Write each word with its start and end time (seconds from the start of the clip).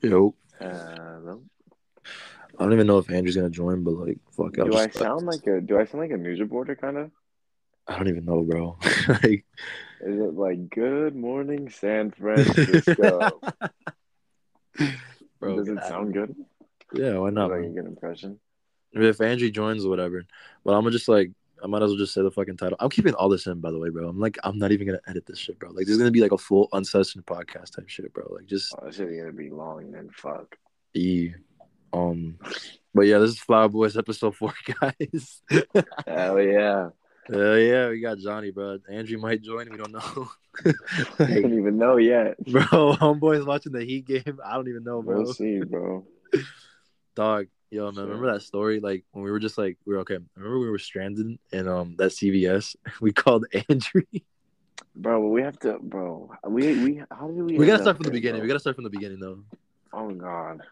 Yo, 0.00 0.32
Hello. 0.60 1.42
I 2.58 2.62
don't 2.62 2.72
even 2.72 2.86
know 2.86 2.98
if 2.98 3.10
Andrew's 3.10 3.34
gonna 3.34 3.50
join, 3.50 3.82
but 3.82 3.94
like, 3.94 4.18
fuck, 4.30 4.52
Do 4.52 4.76
I 4.76 4.88
sound 4.90 5.26
like 5.26 5.44
a 5.46 5.60
Do 5.60 5.76
I 5.78 5.86
sound 5.86 6.02
like 6.02 6.12
a 6.12 6.16
news 6.16 6.38
reporter 6.40 6.76
kind 6.76 6.98
of? 6.98 7.10
I 7.88 7.96
don't 7.96 8.08
even 8.08 8.24
know, 8.24 8.42
bro. 8.42 8.76
like, 9.08 9.44
Is 10.00 10.20
it 10.20 10.34
like 10.34 10.70
Good 10.70 11.16
morning, 11.16 11.70
San 11.70 12.12
Francisco? 12.12 13.40
bro, 15.40 15.56
Does 15.56 15.68
it 15.68 15.82
sound 15.84 16.12
good? 16.12 16.36
yeah, 16.92 17.18
why 17.18 17.30
not? 17.30 17.50
like 17.50 17.64
a 17.64 17.68
good 17.68 17.86
impression? 17.86 18.38
If 18.92 19.20
Andrew 19.20 19.50
joins 19.50 19.84
or 19.84 19.90
whatever, 19.90 20.24
but 20.64 20.74
I'm 20.74 20.82
gonna 20.82 20.92
just 20.92 21.08
like, 21.08 21.32
I 21.62 21.66
might 21.66 21.82
as 21.82 21.90
well 21.90 21.98
just 21.98 22.14
say 22.14 22.22
the 22.22 22.30
fucking 22.30 22.56
title. 22.56 22.76
I'm 22.80 22.90
keeping 22.90 23.14
all 23.14 23.28
this 23.28 23.46
in, 23.46 23.60
by 23.60 23.70
the 23.70 23.78
way, 23.78 23.88
bro. 23.90 24.08
I'm 24.08 24.18
like, 24.20 24.38
I'm 24.44 24.58
not 24.58 24.72
even 24.72 24.86
gonna 24.86 25.00
edit 25.06 25.26
this 25.26 25.38
shit, 25.38 25.58
bro. 25.58 25.70
Like, 25.70 25.86
this 25.86 25.90
is 25.92 25.98
gonna 25.98 26.10
be 26.10 26.20
like 26.20 26.32
a 26.32 26.38
full 26.38 26.68
uncensored 26.72 27.24
podcast 27.26 27.76
type 27.76 27.88
shit, 27.88 28.12
bro. 28.12 28.26
Like, 28.34 28.46
just 28.46 28.74
Oh, 28.80 28.86
this 28.86 28.96
shit 28.96 29.08
gonna 29.18 29.32
be 29.32 29.50
long 29.50 29.90
then. 29.90 30.10
Fuck. 30.12 30.56
e, 30.94 31.32
um, 31.92 32.38
but 32.94 33.02
yeah, 33.06 33.18
this 33.18 33.30
is 33.32 33.38
Flower 33.38 33.68
Boyz 33.68 33.98
episode 33.98 34.36
four, 34.36 34.52
guys. 34.80 35.42
Hell 36.06 36.40
yeah! 36.40 36.90
Hell 37.28 37.58
yeah, 37.58 37.88
we 37.90 38.00
got 38.00 38.18
Johnny, 38.18 38.50
bro. 38.50 38.78
Andrew 38.90 39.18
might 39.18 39.42
join. 39.42 39.70
We 39.70 39.76
don't 39.76 39.92
know. 39.92 40.28
I 41.18 41.40
don't 41.40 41.58
even 41.58 41.76
know 41.76 41.96
yet. 41.98 42.42
bro, 42.44 42.62
homeboy's 42.96 43.44
watching 43.44 43.72
the 43.72 43.84
Heat 43.84 44.06
game. 44.06 44.38
I 44.44 44.54
don't 44.54 44.68
even 44.68 44.82
know, 44.84 45.02
bro. 45.02 45.22
We'll 45.22 45.34
see, 45.34 45.60
bro. 45.60 46.06
Dog, 47.14 47.46
yo, 47.70 47.84
man, 47.86 47.94
Sure. 47.94 48.04
remember 48.04 48.32
that 48.32 48.42
story? 48.42 48.80
Like 48.80 49.04
when 49.12 49.24
we 49.24 49.30
were 49.30 49.38
just 49.38 49.58
like, 49.58 49.76
we 49.84 49.94
were 49.94 50.00
okay. 50.00 50.18
Remember 50.36 50.58
we 50.58 50.70
were 50.70 50.78
stranded 50.78 51.38
in 51.52 51.68
um 51.68 51.94
that 51.98 52.10
CVS. 52.12 52.76
We 53.00 53.12
called 53.12 53.46
Andrew. 53.68 54.02
Bro, 54.96 55.28
we 55.28 55.42
have 55.42 55.58
to, 55.60 55.78
bro. 55.80 56.30
We 56.46 56.74
we 56.84 57.02
how 57.10 57.28
did 57.28 57.42
we? 57.42 57.58
we 57.58 57.66
gotta 57.66 57.82
start 57.82 57.96
from 57.96 58.04
the 58.06 58.10
beginning. 58.12 58.40
bro? 58.40 58.44
We 58.44 58.48
gotta 58.48 58.60
start 58.60 58.76
from 58.76 58.84
the 58.84 58.90
beginning 58.90 59.20
though. 59.20 59.40
Oh 59.92 60.10
God. 60.10 60.62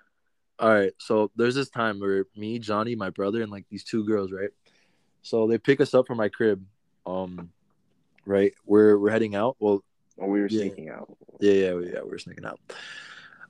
All 0.59 0.71
right, 0.73 0.93
so 0.99 1.31
there's 1.37 1.55
this 1.55 1.69
time 1.69 2.01
where 2.01 2.25
me, 2.35 2.59
Johnny, 2.59 2.95
my 2.95 3.11
brother, 3.11 3.43
and 3.43 3.53
like 3.53 3.67
these 3.69 3.85
two 3.85 4.05
girls, 4.07 4.33
right? 4.33 4.49
So 5.21 5.47
they 5.47 5.59
pick 5.59 5.83
us 5.83 5.93
up 5.93 6.07
from 6.07 6.17
my 6.17 6.31
crib. 6.31 6.65
Um, 7.05 7.51
right, 8.25 8.55
we're 8.65 8.99
we're 8.99 9.11
heading 9.11 9.35
out. 9.35 9.57
Well, 9.61 9.85
Oh, 10.19 10.27
we 10.29 10.41
were 10.41 10.47
Yeah. 10.49 10.61
sneaking 10.61 10.89
out. 10.89 11.15
Yeah, 11.41 11.53
yeah, 11.53 11.75
we- 11.75 11.93
yeah. 11.93 12.01
We 12.03 12.09
were 12.09 12.19
sneaking 12.19 12.47
out. 12.47 12.59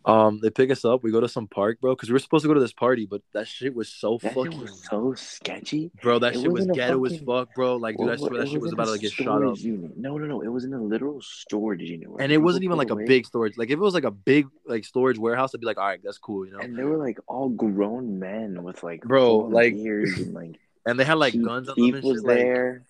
Um, 0.07 0.39
they 0.41 0.51
pick 0.51 0.71
us 0.71 0.85
up. 0.85 1.03
We 1.03 1.11
go 1.11 1.21
to 1.21 1.29
some 1.29 1.49
park, 1.49 1.81
bro, 1.81 1.95
because 1.97 2.09
we 2.09 2.12
were 2.12 2.21
supposed 2.21 2.43
to 2.43 2.49
go 2.49 2.55
to 2.55 2.61
this 2.61 2.73
party, 2.73 3.07
but 3.07 3.23
that 3.35 3.49
shit 3.49 3.75
was 3.75 3.89
so 3.89 4.19
That 4.23 4.29
shit 4.29 4.45
fucking, 4.45 4.61
was 4.61 4.85
so 4.89 5.15
sketchy. 5.15 5.91
bro. 6.01 6.21
That 6.21 6.37
it 6.37 6.41
shit 6.43 6.53
was 6.53 6.67
ghetto 6.67 7.05
as 7.07 7.19
fuck, 7.19 7.55
bro. 7.55 7.77
Like, 7.77 7.97
dude, 7.97 8.07
I 8.07 8.11
Well, 8.11 8.19
swear 8.19 8.41
that 8.41 8.49
shit 8.49 8.61
was 8.61 8.73
about 8.73 8.87
to 8.93 8.99
get 8.99 9.11
shot 9.12 9.43
up. 9.45 9.59
Unit. 9.59 9.97
No, 9.97 10.17
no, 10.17 10.27
no. 10.27 10.43
It 10.43 10.49
was 10.49 10.65
in 10.65 10.73
a 10.75 10.81
literal 10.81 11.21
storage 11.21 11.83
unit. 11.83 12.09
And 12.21 12.31
it 12.31 12.39
wasn't 12.39 12.65
even 12.65 12.77
like 12.79 12.91
a 12.91 12.97
big 12.97 13.27
storage. 13.27 13.59
Like, 13.59 13.69
if 13.71 13.75
it 13.75 13.81
was 13.81 13.95
like 13.95 14.05
a 14.05 14.11
big 14.12 14.47
like 14.65 14.84
storage 14.84 15.19
warehouse, 15.19 15.53
I'd 15.55 15.61
be 15.61 15.67
like, 15.67 15.79
all 15.79 15.87
right, 15.87 16.01
that's 16.03 16.19
cool, 16.19 16.47
you 16.47 16.53
know. 16.53 16.61
And 16.61 16.79
they 16.79 16.84
were 16.84 16.99
like 16.99 17.19
all 17.27 17.49
grown 17.49 18.19
men 18.21 18.62
with 18.62 18.83
like 18.84 19.03
Bro, 19.03 19.37
like- 19.51 19.75
beards 19.75 20.19
and 20.21 20.34
like 20.41 20.57
And 20.87 21.01
they 21.01 21.05
had 21.05 21.19
like 21.19 21.33
guns 21.34 21.69
on 21.69 21.75
them 21.77 21.95
and 21.97 22.05
was 22.05 22.19
shit. 22.19 22.27
Like, 22.27 22.37
there. 22.37 22.83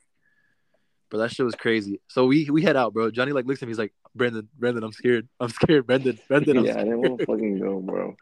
Bro, 1.10 1.20
that 1.20 1.30
shit 1.30 1.44
was 1.46 1.54
crazy. 1.54 2.00
So 2.08 2.26
we 2.26 2.50
we 2.50 2.62
head 2.62 2.76
out, 2.76 2.92
bro. 2.92 3.10
Johnny 3.10 3.32
like 3.32 3.46
looks 3.46 3.62
at 3.62 3.66
me. 3.66 3.70
He's 3.70 3.78
like, 3.78 3.92
Brendan, 4.14 4.48
Brendan, 4.58 4.82
I'm 4.82 4.92
scared. 4.92 5.28
I'm 5.38 5.50
scared, 5.50 5.86
Brendan, 5.86 6.18
Brendan. 6.28 6.58
I'm 6.58 6.64
yeah, 6.66 6.74
I 6.80 6.84
didn't 6.84 7.00
want 7.00 7.18
to 7.20 7.26
fucking 7.26 7.60
go, 7.60 7.80
bro. 7.80 8.16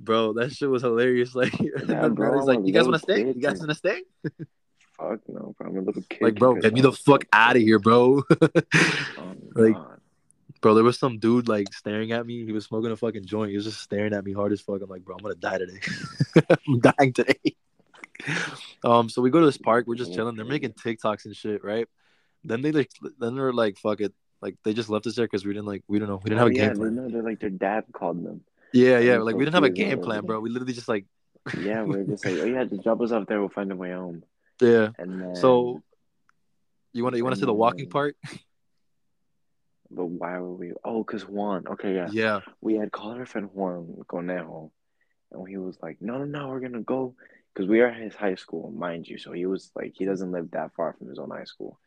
Bro, 0.00 0.34
that 0.34 0.52
shit 0.52 0.68
was 0.68 0.82
hilarious. 0.82 1.34
Like, 1.34 1.52
Yeah, 1.60 2.08
bro, 2.08 2.44
like, 2.44 2.60
you 2.64 2.72
guys 2.72 2.84
want 2.84 2.94
to 2.94 2.98
stay? 3.00 3.26
You 3.26 3.34
guys 3.34 3.58
want 3.58 3.70
to 3.70 3.74
stay? 3.74 4.02
Fuck 4.96 5.20
no, 5.28 5.54
bro. 5.58 5.68
I'm 5.68 5.76
a 5.76 5.80
little 5.80 6.02
kid. 6.08 6.22
Like, 6.22 6.34
bro, 6.36 6.54
get 6.54 6.72
me 6.72 6.80
the 6.82 6.92
fuck 6.92 7.24
out 7.32 7.56
of 7.56 7.62
here, 7.62 7.78
bro. 7.78 8.22
Oh, 8.30 9.34
like- 9.54 9.76
bro, 10.60 10.74
there 10.74 10.84
was 10.84 10.98
some 10.98 11.18
dude 11.18 11.48
like 11.48 11.72
staring 11.74 12.12
at 12.12 12.24
me. 12.26 12.44
He 12.44 12.52
was 12.52 12.64
smoking 12.66 12.90
a 12.90 12.96
fucking 12.96 13.24
joint. 13.26 13.50
He 13.50 13.56
was 13.56 13.64
just 13.64 13.80
staring 13.80 14.14
at 14.14 14.24
me 14.24 14.32
hard 14.32 14.52
as 14.52 14.60
fuck. 14.60 14.80
I'm 14.82 14.88
like, 14.88 15.04
bro, 15.04 15.16
I'm 15.16 15.22
gonna 15.22 15.34
die 15.34 15.58
today. 15.58 15.80
I'm 16.68 16.80
dying 16.80 17.12
today. 17.12 17.56
Um, 18.82 19.08
so 19.08 19.20
we 19.20 19.30
go 19.30 19.40
to 19.40 19.46
this 19.46 19.58
park. 19.58 19.86
We're 19.86 19.96
just 19.96 20.14
chilling. 20.14 20.36
They're 20.36 20.44
making 20.44 20.72
TikToks 20.72 21.24
and 21.26 21.36
shit, 21.36 21.62
right? 21.64 21.86
Then 22.44 22.62
they 22.62 22.72
like, 22.72 22.90
then 23.18 23.34
they're 23.34 23.52
like, 23.52 23.78
fuck 23.78 24.00
it. 24.00 24.12
Like 24.42 24.56
they 24.62 24.74
just 24.74 24.90
left 24.90 25.06
us 25.06 25.16
there 25.16 25.24
because 25.24 25.44
we 25.44 25.52
didn't 25.54 25.66
like, 25.66 25.82
we 25.88 25.98
don't 25.98 26.08
know, 26.08 26.20
we 26.22 26.28
didn't 26.28 26.42
oh, 26.42 26.46
have 26.46 26.52
Oh, 26.52 26.54
a 26.54 26.58
yeah, 26.58 26.68
game 26.68 26.76
plan. 26.76 26.94
Know 26.94 27.08
they're 27.08 27.22
like 27.22 27.40
their 27.40 27.50
dad 27.50 27.84
called 27.92 28.22
them. 28.22 28.42
Yeah, 28.72 28.98
yeah. 28.98 29.18
Like 29.18 29.32
so 29.32 29.36
we 29.38 29.44
didn't 29.44 29.54
have 29.54 29.64
a 29.64 29.70
game 29.70 29.98
like- 29.98 30.02
plan, 30.02 30.26
bro. 30.26 30.40
We 30.40 30.50
literally 30.50 30.74
just 30.74 30.88
like, 30.88 31.06
Yeah, 31.60 31.82
we're 31.82 32.04
just 32.04 32.24
like, 32.24 32.34
oh 32.34 32.44
yeah, 32.44 32.64
just 32.64 32.82
drop 32.82 33.00
us 33.00 33.12
off 33.12 33.26
there. 33.26 33.40
We'll 33.40 33.48
find 33.48 33.70
a 33.72 33.76
way 33.76 33.92
home. 33.92 34.22
yeah. 34.60 34.90
And 34.98 35.20
then, 35.20 35.36
So 35.36 35.82
you 36.92 37.02
want 37.02 37.14
to 37.14 37.18
you 37.18 37.24
want 37.24 37.34
to 37.34 37.40
see 37.40 37.46
the 37.46 37.52
walking 37.52 37.88
part? 37.88 38.16
but 39.90 40.06
why 40.06 40.38
were 40.38 40.54
we? 40.54 40.72
Oh, 40.84 41.04
cause 41.04 41.26
Juan. 41.26 41.64
Okay, 41.68 41.94
yeah. 41.94 42.08
Yeah. 42.12 42.40
we 42.60 42.74
had 42.74 42.92
called 42.92 43.18
our 43.18 43.26
friend 43.26 43.48
Juan 43.52 44.02
Conejo, 44.08 44.70
and 45.32 45.48
he 45.48 45.56
was 45.56 45.76
like, 45.82 45.98
"No, 46.00 46.18
no, 46.18 46.24
no, 46.24 46.48
we're 46.48 46.60
gonna 46.60 46.80
go," 46.80 47.14
because 47.52 47.68
we 47.68 47.80
are 47.80 47.88
at 47.88 48.00
his 48.00 48.14
high 48.14 48.34
school, 48.34 48.70
mind 48.70 49.06
you. 49.08 49.18
So 49.18 49.32
he 49.32 49.46
was 49.46 49.70
like, 49.74 49.94
he 49.96 50.04
doesn't 50.04 50.32
live 50.32 50.50
that 50.52 50.74
far 50.74 50.94
from 50.94 51.08
his 51.08 51.18
own 51.18 51.30
high 51.30 51.44
school. 51.44 51.78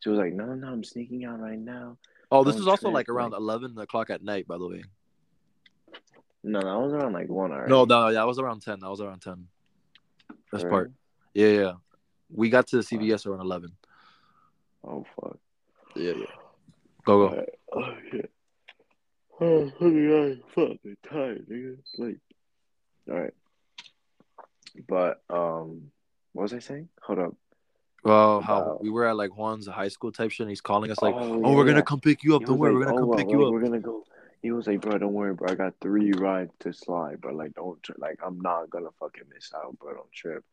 So 0.00 0.10
he 0.10 0.16
was 0.16 0.18
like, 0.18 0.34
"No, 0.34 0.54
no, 0.54 0.68
I'm 0.68 0.84
sneaking 0.84 1.24
out 1.24 1.40
right 1.40 1.58
now." 1.58 1.96
Oh, 2.30 2.44
this 2.44 2.56
was 2.56 2.68
also 2.68 2.90
like 2.90 3.08
around 3.08 3.32
eleven 3.32 3.78
o'clock 3.78 4.10
at 4.10 4.22
night, 4.22 4.46
by 4.46 4.58
the 4.58 4.66
way. 4.66 4.82
No, 6.42 6.60
that 6.60 6.78
was 6.78 6.92
around 6.92 7.12
like 7.12 7.28
one 7.28 7.52
hour. 7.52 7.66
No, 7.66 7.84
no, 7.84 8.12
that 8.12 8.26
was 8.26 8.38
around 8.38 8.62
ten. 8.62 8.80
That 8.80 8.90
was 8.90 9.00
around 9.00 9.20
ten. 9.20 9.48
This 10.52 10.62
part. 10.62 10.92
Yeah, 11.34 11.48
yeah. 11.48 11.72
We 12.32 12.50
got 12.50 12.66
to 12.68 12.76
the 12.76 12.82
CVS 12.82 13.26
around 13.26 13.40
eleven. 13.40 13.72
Oh 14.84 15.04
fuck. 15.16 15.38
Yeah, 15.94 16.12
yeah. 16.12 16.26
Go 17.04 17.28
go. 17.28 17.46
Oh 17.72 17.94
shit. 18.10 18.30
Oh, 19.38 19.70
I'm 19.80 20.42
fucking 20.54 20.96
tired, 21.10 21.46
nigga. 21.48 21.76
Like, 21.98 22.18
all 23.10 23.20
right. 23.20 23.34
But 24.88 25.22
um, 25.28 25.90
what 26.32 26.44
was 26.44 26.54
I 26.54 26.58
saying? 26.58 26.88
Hold 27.02 27.18
up. 27.18 27.34
Well, 28.04 28.40
how 28.40 28.78
we 28.80 28.90
were 28.90 29.06
at 29.06 29.16
like 29.16 29.30
Juan's 29.30 29.66
high 29.66 29.88
school 29.88 30.12
type 30.12 30.30
shit, 30.30 30.44
and 30.44 30.50
he's 30.50 30.60
calling 30.60 30.90
us 30.90 31.02
like, 31.02 31.14
Oh, 31.14 31.42
"Oh, 31.44 31.54
we're 31.54 31.64
gonna 31.64 31.82
come 31.82 32.00
pick 32.00 32.22
you 32.22 32.36
up. 32.36 32.42
He 32.42 32.46
Don't 32.46 32.58
worry, 32.58 32.72
like, 32.72 32.80
we're 32.80 32.92
gonna 32.92 33.06
"Oh, 33.06 33.08
come 33.08 33.18
pick 33.18 33.30
you 33.30 33.38
like, 33.38 33.46
up." 33.46 33.52
We're 33.52 33.62
gonna 33.62 33.80
go. 33.80 34.04
He 34.42 34.52
was 34.52 34.68
like, 34.68 34.80
bro, 34.80 34.96
don't 34.96 35.14
worry, 35.14 35.34
bro. 35.34 35.48
I 35.50 35.56
got 35.56 35.74
three 35.80 36.12
rides 36.12 36.52
to 36.60 36.72
slide, 36.72 37.20
bro. 37.20 37.34
Like, 37.34 37.54
don't 37.54 37.84
like, 37.98 38.20
I'm 38.24 38.38
not 38.38 38.70
gonna 38.70 38.90
fucking 39.00 39.24
miss 39.34 39.50
out, 39.52 39.76
bro. 39.78 39.94
Don't 39.94 40.12
trip. 40.12 40.44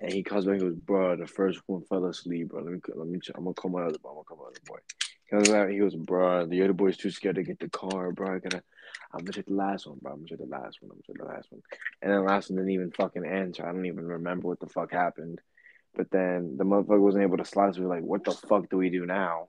And 0.00 0.10
he 0.10 0.22
calls 0.22 0.46
back. 0.46 0.54
He 0.54 0.60
goes, 0.60 0.76
bro, 0.76 1.16
the 1.16 1.26
first 1.26 1.60
one 1.66 1.82
fell 1.82 2.06
asleep, 2.06 2.48
bro. 2.48 2.62
Let 2.62 2.72
me, 2.72 2.80
let 2.94 3.06
me. 3.06 3.20
I'm 3.34 3.44
gonna 3.44 3.54
call 3.54 3.70
my 3.70 3.82
other 3.82 3.98
boy. 3.98 4.10
I'm 4.10 4.14
gonna 4.14 4.24
call 4.24 4.36
my 4.38 4.44
other 4.44 4.60
boy. 4.66 4.78
He 5.26 5.36
goes, 5.36 5.50
out, 5.50 5.68
he 5.68 5.78
goes, 5.78 5.94
bro. 5.94 6.46
The 6.46 6.62
other 6.62 6.72
boy's 6.72 6.96
too 6.96 7.10
scared 7.10 7.34
to 7.34 7.42
get 7.42 7.58
the 7.58 7.68
car, 7.68 8.12
bro. 8.12 8.34
I 8.34 8.38
gotta. 8.38 8.62
I'm 9.12 9.20
gonna 9.20 9.32
take 9.32 9.46
the 9.46 9.54
last 9.54 9.86
one, 9.86 9.98
bro. 10.00 10.12
I'm 10.12 10.18
gonna 10.18 10.28
take 10.28 10.38
the 10.38 10.46
last 10.46 10.78
one. 10.80 10.90
I'm 10.90 10.96
gonna 10.96 11.02
take 11.06 11.18
the 11.18 11.24
last 11.24 11.52
one. 11.52 11.62
And 12.02 12.12
then 12.12 12.20
the 12.20 12.26
last 12.26 12.50
one 12.50 12.56
didn't 12.56 12.72
even 12.72 12.90
fucking 12.92 13.26
answer. 13.26 13.66
I 13.66 13.72
don't 13.72 13.86
even 13.86 14.06
remember 14.06 14.48
what 14.48 14.60
the 14.60 14.68
fuck 14.68 14.90
happened. 14.90 15.40
But 15.96 16.10
then 16.10 16.56
the 16.56 16.64
motherfucker 16.64 17.00
wasn't 17.00 17.22
able 17.22 17.36
to 17.36 17.44
slide. 17.44 17.74
So 17.74 17.80
we 17.80 17.86
were 17.86 17.94
like, 17.94 18.04
what 18.04 18.24
the 18.24 18.32
fuck 18.32 18.68
do 18.68 18.76
we 18.76 18.90
do 18.90 19.06
now? 19.06 19.48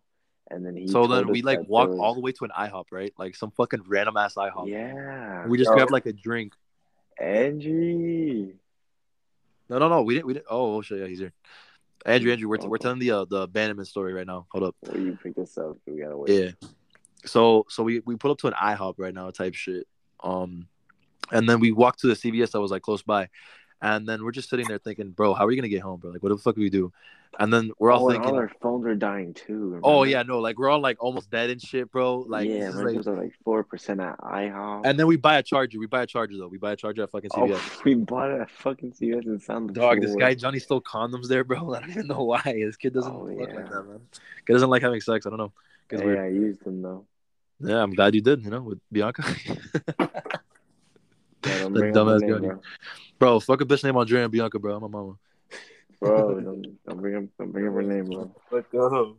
And 0.51 0.65
then 0.65 0.75
he. 0.75 0.87
So 0.87 1.07
then 1.07 1.27
we 1.27 1.41
like 1.41 1.59
walked 1.59 1.69
walk 1.69 1.89
there 1.89 1.99
all 1.99 2.13
the 2.13 2.19
way 2.21 2.31
to 2.33 2.45
an 2.45 2.51
IHOP, 2.57 2.85
right? 2.91 3.11
Like 3.17 3.35
some 3.35 3.51
fucking 3.51 3.81
random 3.87 4.15
ass 4.17 4.35
IHOP. 4.35 4.67
Yeah. 4.67 5.41
And 5.41 5.49
we 5.49 5.57
just 5.57 5.71
grabbed 5.71 5.91
like 5.91 6.05
a 6.05 6.13
drink. 6.13 6.53
Angie. 7.19 8.53
No, 9.69 9.79
no, 9.79 9.89
no. 9.89 10.03
We 10.03 10.15
didn't. 10.15 10.27
We 10.27 10.33
didn't. 10.33 10.45
Oh, 10.49 10.75
oh 10.75 10.81
shit. 10.81 10.99
Yeah, 10.99 11.07
he's 11.07 11.19
here. 11.19 11.33
Andrew, 12.05 12.31
Andrew, 12.31 12.47
we're, 12.47 12.57
Oh. 12.61 12.67
we're 12.67 12.77
telling 12.77 12.99
the 12.99 13.11
uh, 13.11 13.25
the 13.25 13.41
abandonment 13.41 13.87
story 13.87 14.13
right 14.13 14.27
now. 14.27 14.45
Hold 14.51 14.65
up. 14.65 14.75
Well, 14.81 14.99
you 14.99 15.17
pick 15.21 15.35
this 15.35 15.57
up. 15.57 15.77
We 15.87 15.99
gotta 16.01 16.15
wait. 16.15 16.29
Yeah. 16.29 16.67
So 17.25 17.65
so 17.69 17.81
we 17.81 18.01
we 18.05 18.15
pull 18.15 18.29
up 18.29 18.37
to 18.39 18.47
an 18.47 18.53
IHOP 18.53 18.95
right 18.97 19.13
now 19.13 19.31
type 19.31 19.55
shit. 19.55 19.87
Um, 20.23 20.67
and 21.31 21.49
then 21.49 21.59
we 21.59 21.71
walked 21.71 22.01
to 22.01 22.07
the 22.07 22.13
CVS 22.13 22.51
that 22.51 22.61
was 22.61 22.69
like 22.69 22.83
close 22.83 23.01
by, 23.01 23.29
and 23.81 24.07
then 24.07 24.23
we're 24.23 24.31
just 24.31 24.49
sitting 24.49 24.67
there 24.67 24.79
thinking, 24.79 25.11
bro, 25.11 25.33
how 25.33 25.45
are 25.45 25.47
we 25.47 25.55
gonna 25.55 25.67
get 25.69 25.81
home, 25.81 25.99
bro? 25.99 26.11
Like, 26.11 26.23
what 26.23 26.29
the 26.29 26.37
fuck 26.37 26.55
do 26.55 26.61
we 26.61 26.69
do? 26.69 26.91
And 27.37 27.51
then 27.51 27.71
we're 27.79 27.91
all 27.91 28.05
oh, 28.05 28.11
thinking, 28.11 28.29
all 28.29 28.37
our 28.37 28.51
phones 28.61 28.85
are 28.85 28.95
dying 28.95 29.33
too. 29.33 29.79
oh 29.83 30.03
yeah, 30.03 30.23
no, 30.23 30.39
like 30.39 30.57
we're 30.57 30.69
all 30.69 30.79
like 30.79 31.03
almost 31.03 31.29
dead 31.29 31.49
and 31.49 31.61
shit, 31.61 31.91
bro. 31.91 32.19
Like, 32.19 32.47
yeah, 32.47 32.69
mine 32.69 32.85
like 32.85 32.95
was 32.95 33.07
like 33.07 33.33
four 33.43 33.63
percent 33.63 33.99
at 33.99 34.17
IHOP. 34.19 34.83
and 34.85 34.97
then 34.97 35.07
we 35.07 35.17
buy 35.17 35.37
a 35.37 35.43
charger. 35.43 35.77
We 35.79 35.87
buy 35.87 36.03
a 36.03 36.07
charger 36.07 36.37
though. 36.37 36.47
We 36.47 36.57
buy 36.57 36.71
a 36.71 36.75
charger 36.75 37.03
at 37.03 37.11
fucking 37.11 37.31
CVS. 37.31 37.59
oh, 37.59 37.81
we 37.85 37.95
bought 37.95 38.31
it 38.31 38.41
at 38.41 38.49
fucking 38.49 38.93
CVS 38.93 39.25
and 39.25 39.41
sound 39.41 39.73
Dog, 39.73 40.01
this 40.01 40.15
guy 40.15 40.33
Johnny 40.33 40.59
stole 40.59 40.81
condoms 40.81 41.27
there, 41.27 41.43
bro. 41.43 41.73
I 41.75 41.81
don't 41.81 41.89
even 41.89 42.07
know 42.07 42.23
why. 42.23 42.41
This 42.45 42.77
kid 42.77 42.93
doesn't 42.93 43.13
Oh, 43.13 43.27
fuck 43.27 43.49
yeah. 43.49 43.55
like 43.55 43.69
that, 43.69 43.83
man. 43.83 43.99
Kid 44.45 44.53
doesn't 44.53 44.69
like 44.69 44.81
having 44.81 45.01
sex. 45.01 45.25
I 45.25 45.29
don't 45.29 45.39
know. 45.39 45.51
Yeah, 45.91 46.03
weird. 46.03 46.19
I 46.19 46.27
used 46.27 46.63
them 46.63 46.81
though. 46.81 47.05
Yeah, 47.59 47.81
I'm 47.81 47.93
glad 47.93 48.15
you 48.15 48.21
did. 48.21 48.43
You 48.43 48.51
know, 48.51 48.61
with 48.61 48.79
Bianca. 48.91 49.23
Yeah, 51.65 51.69
don't 51.69 51.73
The 51.73 51.79
bring 51.79 51.97
up 51.97 52.07
dumbass 52.07 52.21
name, 52.21 52.29
Johnny. 52.29 52.61
bro, 53.19 53.39
fuck 53.39 53.61
a 53.61 53.65
bitch 53.65 53.83
named 53.83 53.97
Andrea 53.97 54.23
and 54.23 54.31
Bianca, 54.31 54.59
bro. 54.59 54.75
I'm 54.75 54.81
my 54.81 54.87
mama. 54.87 55.13
bro. 55.99 56.33
bro 56.33 56.39
don't, 56.41 56.85
don't 56.87 57.01
bring 57.01 57.15
up, 57.15 57.23
don't 57.39 57.51
bring 57.51 57.67
up 57.67 57.73
her 57.73 57.81
name, 57.81 58.05
bro. 58.05 58.31
Let's 58.51 58.67
go. 58.71 59.17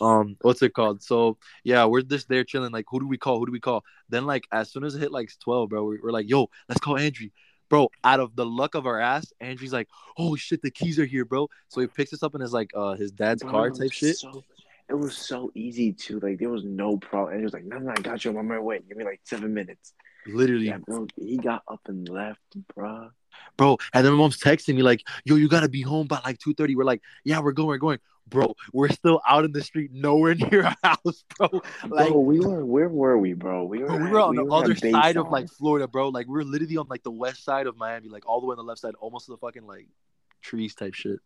Um, 0.00 0.36
what's 0.42 0.62
it 0.62 0.74
called? 0.74 1.02
So 1.02 1.38
yeah, 1.64 1.84
we're 1.84 2.02
just 2.02 2.28
there 2.28 2.44
chilling. 2.44 2.70
Like, 2.72 2.84
who 2.88 3.00
do 3.00 3.08
we 3.08 3.18
call? 3.18 3.38
Who 3.40 3.46
do 3.46 3.52
we 3.52 3.58
call? 3.60 3.84
Then 4.08 4.26
like, 4.26 4.46
as 4.52 4.70
soon 4.70 4.84
as 4.84 4.94
it 4.94 5.00
hit 5.00 5.10
like 5.12 5.30
twelve, 5.40 5.70
bro, 5.70 5.82
we- 5.84 5.98
we're 6.00 6.12
like, 6.12 6.28
yo, 6.28 6.48
let's 6.68 6.80
call 6.80 6.96
Andrew. 6.98 7.28
Bro, 7.68 7.90
out 8.04 8.20
of 8.20 8.34
the 8.34 8.46
luck 8.46 8.74
of 8.76 8.86
our 8.86 8.98
ass, 9.00 9.30
Andrew's 9.40 9.72
like, 9.72 9.88
oh 10.16 10.36
shit, 10.36 10.62
the 10.62 10.70
keys 10.70 10.98
are 10.98 11.04
here, 11.04 11.24
bro. 11.24 11.48
So 11.68 11.80
he 11.80 11.86
picks 11.86 12.12
us 12.12 12.22
up 12.22 12.34
in 12.34 12.40
his 12.40 12.52
like 12.52 12.70
uh 12.74 12.94
his 12.94 13.10
dad's 13.10 13.42
car 13.42 13.70
Bro, 13.70 13.78
type 13.78 13.92
shit. 13.92 14.16
So, 14.16 14.42
it 14.88 14.94
was 14.94 15.16
so 15.16 15.50
easy 15.54 15.92
to 15.92 16.20
like. 16.20 16.38
There 16.38 16.48
was 16.48 16.64
no 16.64 16.96
problem. 16.96 17.32
And 17.32 17.40
he 17.40 17.44
was 17.44 17.52
like, 17.52 17.64
"No, 17.64 17.78
no, 17.78 17.90
I 17.90 18.00
got 18.00 18.24
you. 18.24 18.30
I'm 18.30 18.38
on 18.38 18.48
my 18.48 18.58
way. 18.58 18.80
Give 18.86 18.96
me 18.96 19.04
like 19.04 19.20
seven 19.24 19.52
minutes." 19.52 19.92
Literally, 20.26 20.66
Yeah, 20.66 20.78
bro. 20.78 21.06
He 21.16 21.36
got 21.38 21.62
up 21.68 21.80
and 21.86 22.08
left, 22.08 22.40
bro. 22.74 23.10
bro. 23.56 23.78
And 23.94 24.04
then 24.04 24.12
my 24.12 24.18
mom's 24.18 24.38
texting 24.38 24.76
me 24.76 24.82
like, 24.82 25.02
"Yo, 25.24 25.36
you 25.36 25.48
gotta 25.48 25.68
be 25.68 25.82
home 25.82 26.06
by 26.06 26.20
like 26.24 26.38
2.30. 26.38 26.76
We're 26.76 26.84
like, 26.84 27.02
"Yeah, 27.24 27.40
we're 27.40 27.52
going, 27.52 27.68
we're 27.68 27.78
going." 27.78 27.98
Bro, 28.28 28.56
we're 28.74 28.90
still 28.90 29.22
out 29.26 29.46
in 29.46 29.52
the 29.52 29.62
street, 29.62 29.90
nowhere 29.90 30.34
near 30.50 30.66
our 30.66 30.76
house, 30.82 31.24
bro. 31.38 31.62
Like, 31.88 32.10
bro, 32.10 32.20
we 32.20 32.40
were 32.40 32.62
where 32.62 32.90
were 32.90 33.16
we, 33.16 33.32
bro? 33.32 33.64
We 33.64 33.78
were 33.78 33.86
bro, 33.86 33.96
we 33.96 34.10
were 34.10 34.20
on 34.20 34.36
the 34.36 34.42
at 34.42 34.48
other 34.50 34.74
side 34.74 35.16
of 35.16 35.30
like 35.30 35.48
Florida, 35.48 35.88
bro. 35.88 36.10
Like, 36.10 36.26
we're 36.26 36.42
literally 36.42 36.76
on 36.76 36.88
like 36.90 37.02
the 37.02 37.10
west 37.10 37.42
side 37.42 37.66
of 37.66 37.78
Miami, 37.78 38.10
like 38.10 38.28
all 38.28 38.42
the 38.42 38.46
way 38.46 38.52
on 38.52 38.58
the 38.58 38.64
left 38.64 38.80
side, 38.80 38.94
almost 39.00 39.26
to 39.26 39.32
the 39.32 39.38
fucking 39.38 39.66
like 39.66 39.86
trees 40.42 40.74
type 40.74 40.92
shit. 40.92 41.20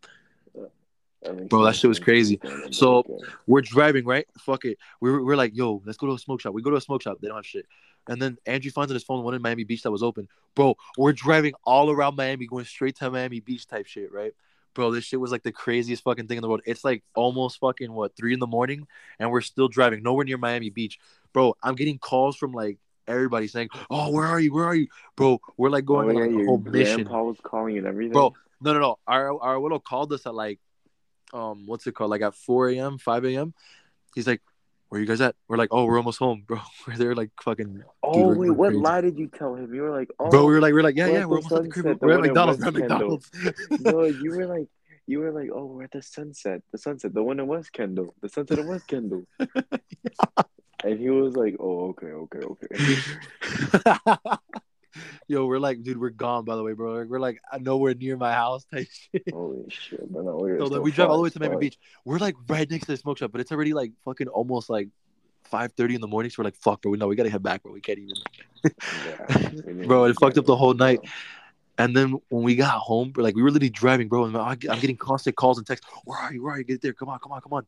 Bro, 1.48 1.64
that 1.64 1.76
shit 1.76 1.88
was 1.88 1.98
crazy. 1.98 2.40
So- 2.70 3.04
We're 3.46 3.60
driving, 3.60 4.04
right? 4.04 4.26
Fuck 4.38 4.64
it. 4.64 4.78
We're, 5.00 5.22
we're 5.22 5.36
like, 5.36 5.54
yo, 5.54 5.82
let's 5.84 5.98
go 5.98 6.06
to 6.08 6.14
a 6.14 6.19
smoke 6.19 6.40
shop. 6.40 6.54
We 6.54 6.62
go 6.62 6.70
to 6.70 6.76
a 6.76 6.80
smoke 6.80 7.02
shop. 7.02 7.19
They 7.20 7.28
don't 7.28 7.36
have 7.36 7.46
shit. 7.46 7.66
And 8.08 8.20
then 8.20 8.36
Andrew 8.46 8.70
finds 8.70 8.90
on 8.90 8.94
his 8.94 9.04
phone 9.04 9.22
one 9.22 9.34
in 9.34 9.42
Miami 9.42 9.64
Beach 9.64 9.82
that 9.82 9.90
was 9.90 10.02
open. 10.02 10.28
Bro, 10.54 10.76
we're 10.98 11.12
driving 11.12 11.52
all 11.64 11.90
around 11.90 12.16
Miami, 12.16 12.46
going 12.46 12.64
straight 12.64 12.96
to 12.96 13.10
Miami 13.10 13.40
Beach 13.40 13.66
type 13.66 13.86
shit, 13.86 14.12
right? 14.12 14.32
Bro, 14.74 14.92
this 14.92 15.04
shit 15.04 15.20
was 15.20 15.30
like 15.30 15.42
the 15.42 15.52
craziest 15.52 16.02
fucking 16.02 16.26
thing 16.26 16.38
in 16.38 16.42
the 16.42 16.48
world. 16.48 16.62
It's 16.64 16.82
like 16.82 17.04
almost 17.14 17.60
fucking 17.60 17.92
what 17.92 18.16
three 18.16 18.32
in 18.32 18.40
the 18.40 18.46
morning, 18.46 18.86
and 19.19 19.30
we're 19.30 19.42
still 19.42 19.69
driving 19.69 20.02
nowhere 20.02 20.24
near 20.24 20.38
Miami 20.38 20.70
Beach. 20.70 20.98
Bro, 21.32 21.56
I'm 21.62 21.74
getting 21.74 21.98
calls 21.98 22.36
from 22.36 22.52
like 22.52 22.78
everybody 23.06 23.48
saying, 23.48 23.69
"Oh, 23.90 24.10
where 24.10 24.26
are 24.26 24.40
you? 24.40 24.52
Where 24.52 24.64
are 24.64 24.74
you, 24.74 24.88
bro?" 25.14 25.40
We're 25.58 25.69
like 25.69 25.84
going 25.84 26.06
oh, 26.06 26.10
on 26.10 26.30
yeah, 26.30 26.36
like, 26.36 26.44
a 26.44 26.46
whole 26.46 26.58
mission. 26.58 26.96
grandpa 26.96 27.22
was 27.22 27.36
calling 27.42 27.78
and 27.78 27.86
everything. 27.86 28.12
Bro, 28.12 28.34
no, 28.62 28.72
no, 28.72 28.80
no. 28.80 28.98
Our 29.06 29.38
our 29.42 29.60
widow 29.60 29.78
called 29.78 30.12
us 30.14 30.24
at 30.26 30.34
like, 30.34 30.58
um, 31.32 31.67
what's 31.67 31.87
it 31.87 31.94
called? 31.94 32.11
Like 32.11 32.23
at 32.23 32.34
four 32.34 32.69
a.m., 32.69 32.99
five 32.99 33.25
a.m. 33.25 33.55
He's 34.14 34.26
like, 34.26 34.43
"Where 34.88 35.00
you 35.00 35.06
guys 35.06 35.20
at?" 35.20 35.34
We're 35.49 35.56
like, 35.56 35.70
"Oh, 35.70 35.84
we're 35.84 35.96
almost 35.96 36.19
home, 36.19 36.44
bro." 36.46 36.61
We're 36.87 36.96
there, 36.96 37.14
like 37.14 37.31
fucking, 37.43 37.82
oh 38.02 38.29
we're- 38.29 38.38
wait, 38.38 38.50
what 38.50 38.69
crazy. 38.69 38.81
lie 38.82 39.00
did 39.00 39.19
you 39.19 39.29
tell 39.29 39.55
him? 39.55 39.73
You 39.75 39.82
were 39.82 39.90
like, 39.90 40.11
oh, 40.19 40.29
bro. 40.29 40.46
We 40.46 40.55
were 40.55 40.61
like, 40.61 40.75
we 40.75 40.81
are 40.81 40.82
like, 40.82 40.96
yeah, 40.96 41.06
yeah, 41.06 41.25
we're 41.25 41.37
almost 41.37 41.52
at 41.52 41.62
the 41.62 41.69
crib. 41.69 41.99
We're 42.00 42.14
at 42.14 42.20
McDonald's. 42.20 42.61
We're 42.61 42.69
at 42.69 42.75
McDonald's. 42.75 43.31
no, 43.81 44.05
you 44.05 44.31
were 44.37 44.46
like, 44.46 44.69
you 45.06 45.20
were 45.20 45.31
like, 45.31 45.50
oh, 45.55 45.67
we're 45.67 45.84
at 45.84 45.93
the 45.93 46.02
sunset, 46.02 46.62
the 46.73 46.79
sunset, 46.79 47.14
the 47.14 47.23
one 47.23 47.40
in 47.40 47.46
West 47.46 47.73
Kendall, 47.73 48.14
the 48.20 48.29
sunset 48.29 48.58
in 48.58 48.67
West 48.67 48.87
Kendall. 48.87 49.25
And 50.84 50.99
he 50.99 51.11
was 51.11 51.37
like, 51.37 51.55
oh, 51.61 51.90
okay, 51.90 52.08
okay, 52.08 52.40
okay. 52.40 54.17
Yo, 55.28 55.46
we're 55.46 55.58
like, 55.58 55.82
dude, 55.82 55.98
we're 55.98 56.10
gone. 56.10 56.44
By 56.44 56.56
the 56.56 56.62
way, 56.62 56.72
bro. 56.72 57.04
We're 57.04 57.20
like 57.20 57.40
uh, 57.52 57.58
nowhere 57.58 57.94
near 57.94 58.16
my 58.16 58.32
house 58.32 58.64
type 58.72 58.88
shit. 58.90 59.24
Holy 59.32 59.64
shit, 59.68 60.12
but 60.12 60.24
no, 60.24 60.36
we're 60.36 60.58
So 60.58 60.66
like, 60.66 60.82
we 60.82 60.92
drive 60.92 61.10
all 61.10 61.16
the 61.16 61.22
way 61.22 61.30
to 61.30 61.40
Miami 61.40 61.56
Beach. 61.56 61.78
We're 62.04 62.18
like 62.18 62.34
right 62.48 62.70
next 62.70 62.86
to 62.86 62.92
the 62.92 62.96
smoke 62.96 63.18
shop, 63.18 63.32
but 63.32 63.40
it's 63.40 63.52
already 63.52 63.72
like 63.72 63.92
fucking 64.04 64.28
almost 64.28 64.70
like 64.70 64.88
five 65.44 65.72
thirty 65.72 65.94
in 65.94 66.00
the 66.00 66.08
morning. 66.08 66.30
So 66.30 66.42
we're 66.42 66.46
like, 66.46 66.56
fuck, 66.56 66.82
bro. 66.82 66.92
We 66.92 66.98
know 66.98 67.08
we 67.08 67.16
gotta 67.16 67.30
head 67.30 67.42
back, 67.42 67.62
bro. 67.62 67.72
We 67.72 67.80
can't 67.80 67.98
even. 67.98 68.14
Yeah, 68.64 69.50
we 69.66 69.86
Bro, 69.86 70.04
it 70.06 70.16
fucked 70.20 70.38
up 70.38 70.46
the 70.46 70.56
whole 70.56 70.74
night. 70.74 71.00
And 71.78 71.96
then 71.96 72.18
when 72.28 72.42
we 72.42 72.54
got 72.54 72.74
home, 72.74 73.12
like, 73.16 73.34
we 73.34 73.42
were 73.42 73.50
literally 73.50 73.70
driving, 73.70 74.08
bro. 74.08 74.24
And 74.24 74.36
I'm 74.36 74.58
getting 74.58 74.96
constant 74.96 75.36
calls 75.36 75.56
and 75.58 75.66
texts. 75.66 75.86
Where 76.04 76.18
are 76.18 76.32
you? 76.32 76.42
Where 76.42 76.54
are 76.54 76.58
you? 76.58 76.64
Get 76.64 76.82
there. 76.82 76.92
Come 76.92 77.08
on, 77.08 77.18
come 77.18 77.32
on, 77.32 77.40
come 77.40 77.54
on. 77.54 77.66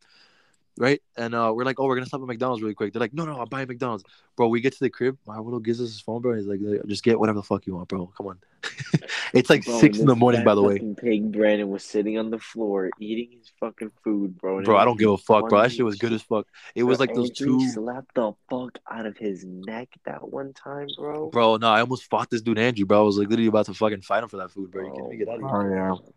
Right? 0.77 1.01
And 1.17 1.35
uh, 1.35 1.53
we're 1.55 1.65
like, 1.65 1.79
oh, 1.79 1.87
we're 1.87 1.95
gonna 1.95 2.07
stop 2.07 2.21
at 2.21 2.27
McDonald's 2.27 2.63
really 2.63 2.75
quick. 2.75 2.93
They're 2.93 3.01
like, 3.01 3.15
no, 3.15 3.25
no, 3.25 3.39
I'll 3.39 3.47
buy 3.47 3.63
a 3.63 3.67
McDonald's. 3.67 4.05
Bro, 4.37 4.49
we 4.49 4.61
get 4.61 4.73
to 4.73 4.81
the 4.81 4.91
crib. 4.91 5.17
My 5.27 5.39
widow 5.39 5.61
gives 5.61 5.81
us 5.81 5.89
his 5.89 6.01
phone, 6.01 6.21
bro. 6.21 6.35
He's 6.35 6.47
like, 6.47 6.61
just 6.87 7.05
get 7.05 7.19
whatever 7.19 7.39
the 7.39 7.45
fuck 7.45 7.67
you 7.67 7.77
want, 7.77 7.89
bro. 7.89 8.07
Come 8.17 8.27
on. 8.27 8.39
it's 9.33 9.51
like 9.51 9.65
Bro, 9.65 9.79
six 9.81 9.99
in 9.99 10.07
the 10.07 10.17
morning, 10.17 10.45
by 10.45 10.55
the 10.55 10.63
way. 10.63 10.75
fucking 10.75 10.97
Pig 10.97 11.33
Brandon 11.33 11.69
was 11.69 11.85
sitting 11.85 12.19
on 12.19 12.31
the 12.31 12.39
floor 12.39 12.91
eating 12.99 13.39
his 13.39 13.53
fucking 13.61 13.91
food, 14.03 14.39
bro. 14.39 14.63
Bro, 14.63 14.77
I 14.77 14.85
don't 14.85 14.99
give 14.99 15.11
a 15.11 15.19
fuck, 15.19 15.49
bro. 15.49 15.63
That 15.63 15.73
shit 15.73 15.85
was 15.85 15.97
good 15.97 16.13
as 16.13 16.23
fuck. 16.23 16.47
It 16.75 16.83
was 16.83 16.99
Bro, 16.99 17.07
like 17.07 17.15
those 17.15 17.31
Andrew 17.41 17.61
two. 17.61 17.71
slapped 17.71 18.15
the 18.15 18.33
fuck 18.51 18.79
out 18.91 19.07
of 19.07 19.17
his 19.17 19.45
neck 19.45 19.89
that 20.05 20.29
one 20.29 20.53
time, 20.53 20.89
bro. 20.97 21.31
Bro, 21.31 21.57
no, 21.59 21.69
I 21.69 21.81
almost 21.81 22.05
fought 22.05 22.31
this 22.31 22.43
dude 22.43 22.59
Andrew, 22.59 22.87
bro. 22.87 23.01
I 23.01 23.03
was 23.03 23.19
like 23.19 23.29
literally 23.29 23.49
about 23.49 23.67
to 23.67 23.75
fucking 23.75 24.03
fight 24.03 24.23
him 24.23 24.29
for 24.29 24.39
that 24.39 24.51
food, 24.51 24.71
bro. 24.71 24.87
You 24.87 24.93
kidding 24.93 25.09
me? 25.09 25.17
Get 25.19 25.29
out 25.29 25.35
of 25.35 25.41
here. 25.41 25.89
Oh, 25.89 26.01
yeah. 26.03 26.11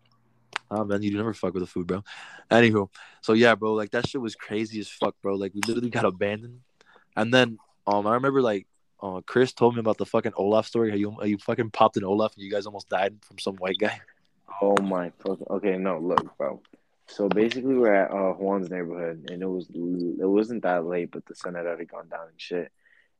Oh 0.70 0.84
man, 0.84 1.02
you 1.02 1.16
never 1.16 1.32
fuck 1.32 1.54
with 1.54 1.62
the 1.62 1.66
food, 1.66 1.86
bro. 1.86 2.04
Anywho, 2.50 2.90
so 3.22 3.32
yeah, 3.32 3.54
bro, 3.54 3.74
like 3.74 3.90
that 3.92 4.06
shit 4.06 4.20
was 4.20 4.34
crazy 4.34 4.80
as 4.80 4.88
fuck, 4.88 5.14
bro. 5.22 5.34
Like 5.34 5.54
we 5.54 5.60
literally 5.66 5.90
got 5.90 6.04
abandoned, 6.04 6.60
and 7.16 7.32
then 7.32 7.58
um, 7.86 8.06
I 8.06 8.14
remember 8.14 8.42
like 8.42 8.66
uh, 9.02 9.20
Chris 9.26 9.52
told 9.52 9.74
me 9.74 9.80
about 9.80 9.98
the 9.98 10.06
fucking 10.06 10.32
Olaf 10.36 10.66
story. 10.66 10.90
How 10.90 10.96
you 10.96 11.10
how 11.12 11.24
you 11.24 11.38
fucking 11.38 11.70
popped 11.70 11.96
an 11.96 12.04
Olaf 12.04 12.34
and 12.34 12.44
you 12.44 12.50
guys 12.50 12.66
almost 12.66 12.88
died 12.88 13.16
from 13.22 13.38
some 13.38 13.56
white 13.56 13.78
guy. 13.78 14.00
Oh 14.60 14.76
my 14.82 15.10
fucking. 15.20 15.46
Okay, 15.50 15.76
no, 15.78 15.98
look, 15.98 16.36
bro. 16.36 16.60
So 17.06 17.28
basically, 17.28 17.74
we're 17.74 17.94
at 17.94 18.10
uh, 18.10 18.32
Juan's 18.34 18.70
neighborhood, 18.70 19.30
and 19.30 19.42
it 19.42 19.46
was 19.46 19.66
it 19.70 20.28
wasn't 20.28 20.62
that 20.64 20.84
late, 20.84 21.10
but 21.10 21.24
the 21.26 21.34
sun 21.34 21.54
had 21.54 21.66
already 21.66 21.86
gone 21.86 22.08
down 22.08 22.28
and 22.28 22.40
shit. 22.40 22.70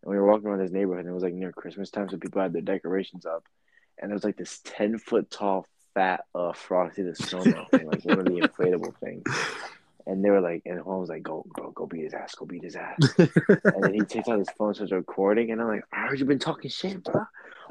And 0.03 0.11
we 0.11 0.17
were 0.17 0.27
walking 0.27 0.47
around 0.47 0.61
this 0.61 0.71
neighborhood, 0.71 1.07
and 1.07 1.09
it 1.09 1.15
was 1.15 1.23
like 1.23 1.35
near 1.35 1.53
Christmas 1.53 1.91
time, 1.91 2.09
so 2.09 2.19
people 2.19 2.43
had 2.43 2.53
their 2.53 2.63
decorations 2.63 3.25
up, 3.25 3.45
and 3.99 4.11
there 4.11 4.15
was 4.15 4.25
like 4.25 4.37
this 4.37 4.61
ten 4.63 4.99
foot 4.99 5.31
tall, 5.31 5.67
fat, 5.99 6.25
uh, 6.33 6.53
Frosty 6.53 7.03
the 7.03 7.15
Snowman 7.15 7.67
thing, 7.73 7.89
like 7.89 8.05
one 8.05 8.21
of 8.21 8.25
the 8.25 8.41
inflatable 8.41 8.95
things. 8.99 9.25
And 10.07 10.25
they 10.25 10.31
were 10.31 10.41
like, 10.41 10.63
and 10.65 10.83
was 10.85 11.09
like, 11.09 11.25
"Go, 11.25 11.45
bro, 11.55 11.73
go 11.73 11.87
beat 11.87 12.05
his 12.05 12.15
ass, 12.15 12.35
go 12.37 12.47
beat 12.47 12.63
his 12.63 12.77
ass." 12.77 12.97
and 13.19 13.83
then 13.83 13.95
he 13.95 14.01
takes 14.01 14.29
out 14.29 14.39
his 14.39 14.49
phone, 14.57 14.75
starts 14.75 14.93
recording, 14.93 15.51
and 15.51 15.61
I'm 15.61 15.67
like, 15.67 15.85
"I 15.93 16.07
heard 16.07 16.21
you 16.21 16.25
been 16.25 16.39
talking 16.39 16.71
shit, 16.71 17.03
bro. 17.03 17.25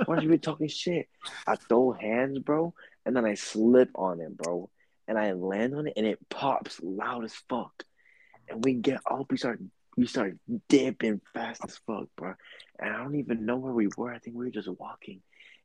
Why 0.06 0.16
have 0.16 0.24
you 0.24 0.30
been 0.30 0.40
talking 0.40 0.68
shit?" 0.68 1.08
I 1.48 1.56
throw 1.56 1.94
hands, 1.94 2.40
bro, 2.40 2.74
and 3.06 3.16
then 3.16 3.26
I 3.26 3.36
slip 3.36 3.90
on 3.96 4.20
it, 4.20 4.36
bro, 4.38 4.70
and 5.08 5.18
I 5.18 5.32
land 5.32 5.74
on 5.74 5.88
it, 5.88 5.94
and 5.96 6.06
it 6.06 6.20
pops 6.30 6.80
loud 6.84 7.24
as 7.24 7.34
fuck. 7.50 7.84
And 8.50 8.64
we 8.64 8.74
get 8.74 9.00
up, 9.10 9.32
we 9.32 9.38
start, 9.38 9.60
we 9.96 10.06
start 10.06 10.38
dipping 10.68 11.22
fast 11.34 11.62
as 11.66 11.80
fuck, 11.88 12.08
bro. 12.18 12.36
And 12.78 12.94
I 12.94 12.98
don't 12.98 13.16
even 13.16 13.46
know 13.46 13.58
where 13.58 13.74
we 13.74 13.88
were. 13.98 14.14
I 14.14 14.20
think 14.20 14.36
we 14.36 14.46
were 14.46 14.52
just 14.52 14.68
walking, 14.68 15.22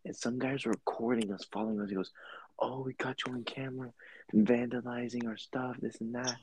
and 0.06 0.16
some 0.16 0.38
guys 0.38 0.64
recording 0.64 1.32
us, 1.32 1.44
following 1.52 1.80
us. 1.80 1.90
He 1.90 1.96
goes, 1.96 2.12
"Oh, 2.58 2.80
we 2.82 2.94
got 2.94 3.26
you 3.26 3.32
on 3.32 3.44
camera, 3.44 3.92
vandalizing 4.34 5.26
our 5.28 5.36
stuff, 5.36 5.76
this 5.80 6.00
and 6.00 6.14
that." 6.14 6.38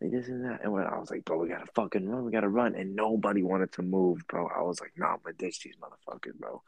Like 0.00 0.12
this 0.12 0.28
and 0.28 0.44
that, 0.44 0.62
and 0.62 0.72
when 0.72 0.84
I 0.86 0.96
was 0.98 1.10
like, 1.10 1.24
"Bro, 1.24 1.38
we 1.38 1.48
gotta 1.48 1.66
fucking 1.74 2.08
run, 2.08 2.24
we 2.24 2.30
gotta 2.30 2.48
run," 2.48 2.76
and 2.76 2.94
nobody 2.94 3.42
wanted 3.42 3.72
to 3.72 3.82
move, 3.82 4.24
bro. 4.28 4.46
I 4.46 4.62
was 4.62 4.80
like, 4.80 4.92
"Nah, 4.96 5.14
I'm 5.14 5.18
gonna 5.24 5.34
ditch 5.34 5.60
these 5.64 5.76
motherfuckers, 5.76 6.38
bro." 6.38 6.62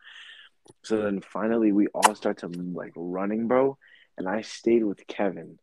So 0.82 1.02
then 1.02 1.20
finally, 1.20 1.70
we 1.72 1.87
all 1.88 2.14
start 2.16 2.38
to 2.38 2.48
like 2.48 2.92
running, 2.96 3.46
bro, 3.46 3.78
and 4.19 4.28
I 4.28 4.40
stayed 4.40 4.82
with 4.84 5.06
Kevin, 5.06 5.60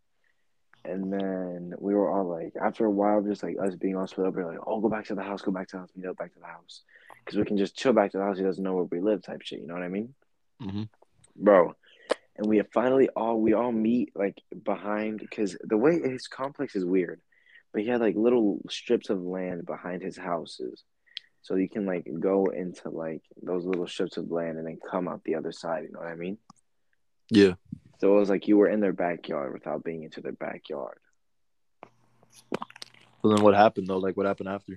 and 0.85 1.11
then 1.11 1.73
we 1.77 1.93
were 1.93 2.09
all 2.09 2.25
like, 2.25 2.55
after 2.55 2.85
a 2.85 2.89
while, 2.89 3.21
just 3.21 3.43
like 3.43 3.57
us 3.59 3.75
being 3.75 3.97
all 3.97 4.07
split 4.07 4.27
up, 4.27 4.35
we 4.35 4.43
are 4.43 4.51
like, 4.51 4.65
"Oh, 4.65 4.79
go 4.79 4.87
back 4.87 5.05
to 5.07 5.15
the 5.15 5.23
house, 5.23 5.41
go 5.41 5.51
back 5.51 5.67
to 5.69 5.75
the 5.75 5.79
house, 5.81 5.91
meet 5.95 6.05
up 6.07 6.17
back 6.17 6.33
to 6.33 6.39
the 6.39 6.45
house," 6.45 6.83
because 7.25 7.37
we 7.37 7.43
can 7.43 7.57
just 7.57 7.75
chill 7.75 7.91
back 7.93 8.11
to 8.11 8.17
the 8.17 8.23
house. 8.23 8.37
He 8.37 8.43
doesn't 8.45 8.63
know 8.63 8.75
where 8.75 8.85
we 8.85 9.01
live, 9.01 9.21
type 9.21 9.41
shit. 9.41 9.59
You 9.59 9.67
know 9.67 9.73
what 9.73 9.83
I 9.83 9.89
mean, 9.89 10.15
hmm 10.61 10.83
bro? 11.35 11.75
And 12.37 12.47
we 12.47 12.61
finally 12.73 13.09
all 13.15 13.39
we 13.39 13.53
all 13.53 13.71
meet 13.71 14.11
like 14.15 14.41
behind 14.63 15.19
because 15.19 15.57
the 15.61 15.77
way 15.77 15.99
his 15.99 16.27
complex 16.27 16.75
is 16.75 16.85
weird, 16.85 17.19
but 17.73 17.81
he 17.81 17.87
had 17.87 18.01
like 18.01 18.15
little 18.15 18.59
strips 18.69 19.09
of 19.09 19.21
land 19.21 19.65
behind 19.65 20.03
his 20.03 20.17
houses. 20.17 20.83
So 21.41 21.55
you 21.55 21.69
can 21.69 21.85
like 21.85 22.07
go 22.19 22.45
into 22.45 22.89
like 22.89 23.21
those 23.41 23.65
little 23.65 23.87
strips 23.87 24.17
of 24.17 24.29
land 24.29 24.57
and 24.57 24.67
then 24.67 24.77
come 24.89 25.07
out 25.07 25.23
the 25.23 25.35
other 25.35 25.51
side, 25.51 25.83
you 25.83 25.91
know 25.91 25.99
what 25.99 26.09
I 26.09 26.15
mean? 26.15 26.37
Yeah. 27.29 27.53
So 27.99 28.15
it 28.15 28.19
was 28.19 28.29
like 28.29 28.47
you 28.47 28.57
were 28.57 28.69
in 28.69 28.81
their 28.81 28.93
backyard 28.93 29.53
without 29.53 29.83
being 29.83 30.03
into 30.03 30.21
their 30.21 30.33
backyard. 30.33 30.99
So 33.21 33.29
then 33.29 33.41
what 33.41 33.55
happened 33.55 33.87
though? 33.87 33.97
Like 33.97 34.15
what 34.15 34.27
happened 34.27 34.49
after? 34.49 34.73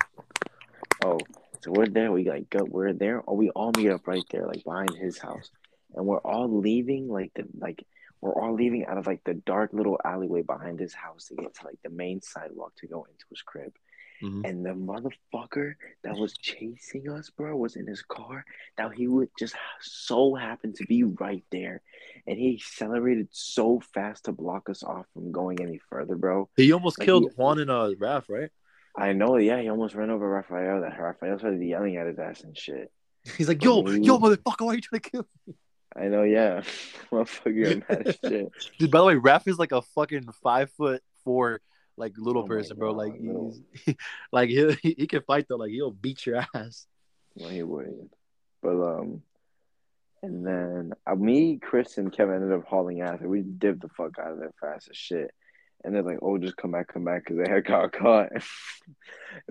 Oh, 1.04 1.18
so 1.62 1.72
we're 1.72 1.86
there, 1.86 2.10
we 2.10 2.28
like 2.28 2.48
go 2.48 2.64
we're 2.64 2.92
there, 2.94 3.20
or 3.20 3.36
we 3.36 3.50
all 3.50 3.72
meet 3.76 3.90
up 3.90 4.06
right 4.06 4.24
there, 4.30 4.46
like 4.46 4.64
behind 4.64 4.94
his 4.94 5.18
house. 5.18 5.50
And 5.94 6.06
we're 6.06 6.18
all 6.18 6.49
leaving 6.61 7.09
like 7.09 7.32
the 7.35 7.44
like 7.59 7.85
we're 8.20 8.35
all 8.35 8.54
leaving 8.54 8.85
out 8.87 8.99
of 8.99 9.06
like 9.06 9.23
the 9.25 9.35
dark 9.35 9.73
little 9.73 9.99
alleyway 10.04 10.42
behind 10.42 10.78
his 10.78 10.92
house 10.94 11.26
to 11.26 11.35
get 11.37 11.54
to 11.54 11.64
like 11.64 11.78
the 11.82 11.90
main 11.90 12.20
sidewalk 12.20 12.73
to 12.76 12.87
go 12.87 13.04
into 13.04 13.25
his 13.30 13.42
crib. 13.42 13.73
Mhm. 14.23 14.47
And 14.47 14.66
the 14.66 14.75
motherfucker 14.75 15.76
that 16.04 16.14
was 16.14 16.35
chasing 16.35 17.09
us, 17.11 17.30
bro, 17.30 17.56
was 17.56 17.76
in 17.76 17.87
his 17.87 18.02
car. 18.02 18.44
Now 18.76 18.90
he 18.90 19.09
would 19.09 19.30
just 19.38 19.54
so 19.80 20.35
happen 20.35 20.75
to 20.75 20.85
be 20.85 21.04
right 21.04 21.42
there. 21.50 21.80
And 22.26 22.38
he 22.38 22.54
accelerated 22.56 23.28
so 23.30 23.80
fast 23.94 24.26
to 24.26 24.32
block 24.32 24.68
us 24.68 24.82
off 24.82 25.06
from 25.14 25.32
going 25.32 25.62
any 25.62 25.80
further, 25.88 26.16
bro. 26.16 26.50
He 26.56 26.70
almost 26.73 26.99
Like, 26.99 27.06
killed 27.06 27.23
he- 27.25 27.28
Juan 27.37 27.59
and 27.61 27.70
uh 27.70 27.94
Raph, 27.99 28.28
right? 28.28 28.50
I 28.94 29.14
know, 29.14 29.37
yeah, 29.38 29.59
he 29.62 29.68
almost 29.70 29.94
ran 29.94 30.11
over 30.11 30.28
Raphael. 30.28 30.82
That 30.82 31.00
Raphael 31.00 31.38
started 31.38 31.62
yelling 31.62 31.97
at 31.97 32.06
his 32.06 32.18
ass 32.18 32.42
and 32.42 32.54
shit. 32.59 32.92
He's 33.38 33.49
like, 33.49 33.62
yo, 33.64 33.87
yo, 33.88 34.18
motherfucker, 34.18 34.66
why 34.66 34.73
are 34.73 34.75
you 34.75 34.80
trying 34.82 35.00
to 35.00 35.11
kill? 35.11 35.26
me?" 35.47 35.54
I 35.97 36.06
know, 36.06 36.23
yeah. 36.23 36.62
Motherfucker, 37.11 37.88
mad 37.88 38.06
as 38.06 38.18
shit. 38.25 38.52
Dude, 38.78 38.90
by 38.90 38.99
the 38.99 39.04
way, 39.04 39.14
Raph 39.14 39.49
is 39.49 39.59
like 39.59 39.73
a 39.73 39.82
fucking 39.82 40.28
five 40.42 40.70
foot 40.73 41.02
four 41.25 41.61
like 41.97 42.14
little 42.16 42.44
Oh 42.44 42.47
person, 42.47 42.76
bro. 42.78 42.94
God, 42.94 42.99
Like 44.32 44.49
he's 44.49 44.66
like 44.68 44.78
he 44.80 44.94
he 44.99 45.06
can 45.06 45.23
fight 45.23 45.47
though. 45.49 45.56
Like 45.56 45.70
he'll 45.70 45.90
beat 45.90 46.25
your 46.26 46.47
ass. 46.54 46.87
No, 47.37 47.49
he 47.49 47.62
wouldn't. 47.62 48.12
But 48.62 48.80
um, 48.82 49.23
and 50.23 50.47
then 50.47 50.92
uh, 51.06 51.14
me, 51.14 51.59
Chris, 51.61 51.99
and 51.99 52.12
Kevin 52.12 52.37
ended 52.37 52.52
up 52.52 52.64
hauling 52.66 53.00
ass. 53.00 53.18
We 53.20 53.40
dipped 53.42 53.80
the 53.82 53.88
fuck 53.88 54.18
out 54.18 54.32
of 54.32 54.38
there 54.38 54.52
fast 54.61 54.88
as 54.90 54.97
shit. 54.97 55.30
and 55.85 55.94
they're 55.94 56.02
like, 56.02 56.18
"Oh, 56.23 56.38
just 56.38 56.56
come 56.56 56.70
back, 56.73 56.88
come 56.88 57.04
back," 57.04 57.25
because 57.25 57.44
they 57.44 57.50
had 57.52 57.64
got 57.64 57.92
caught. 58.00 58.28
it 58.32 58.42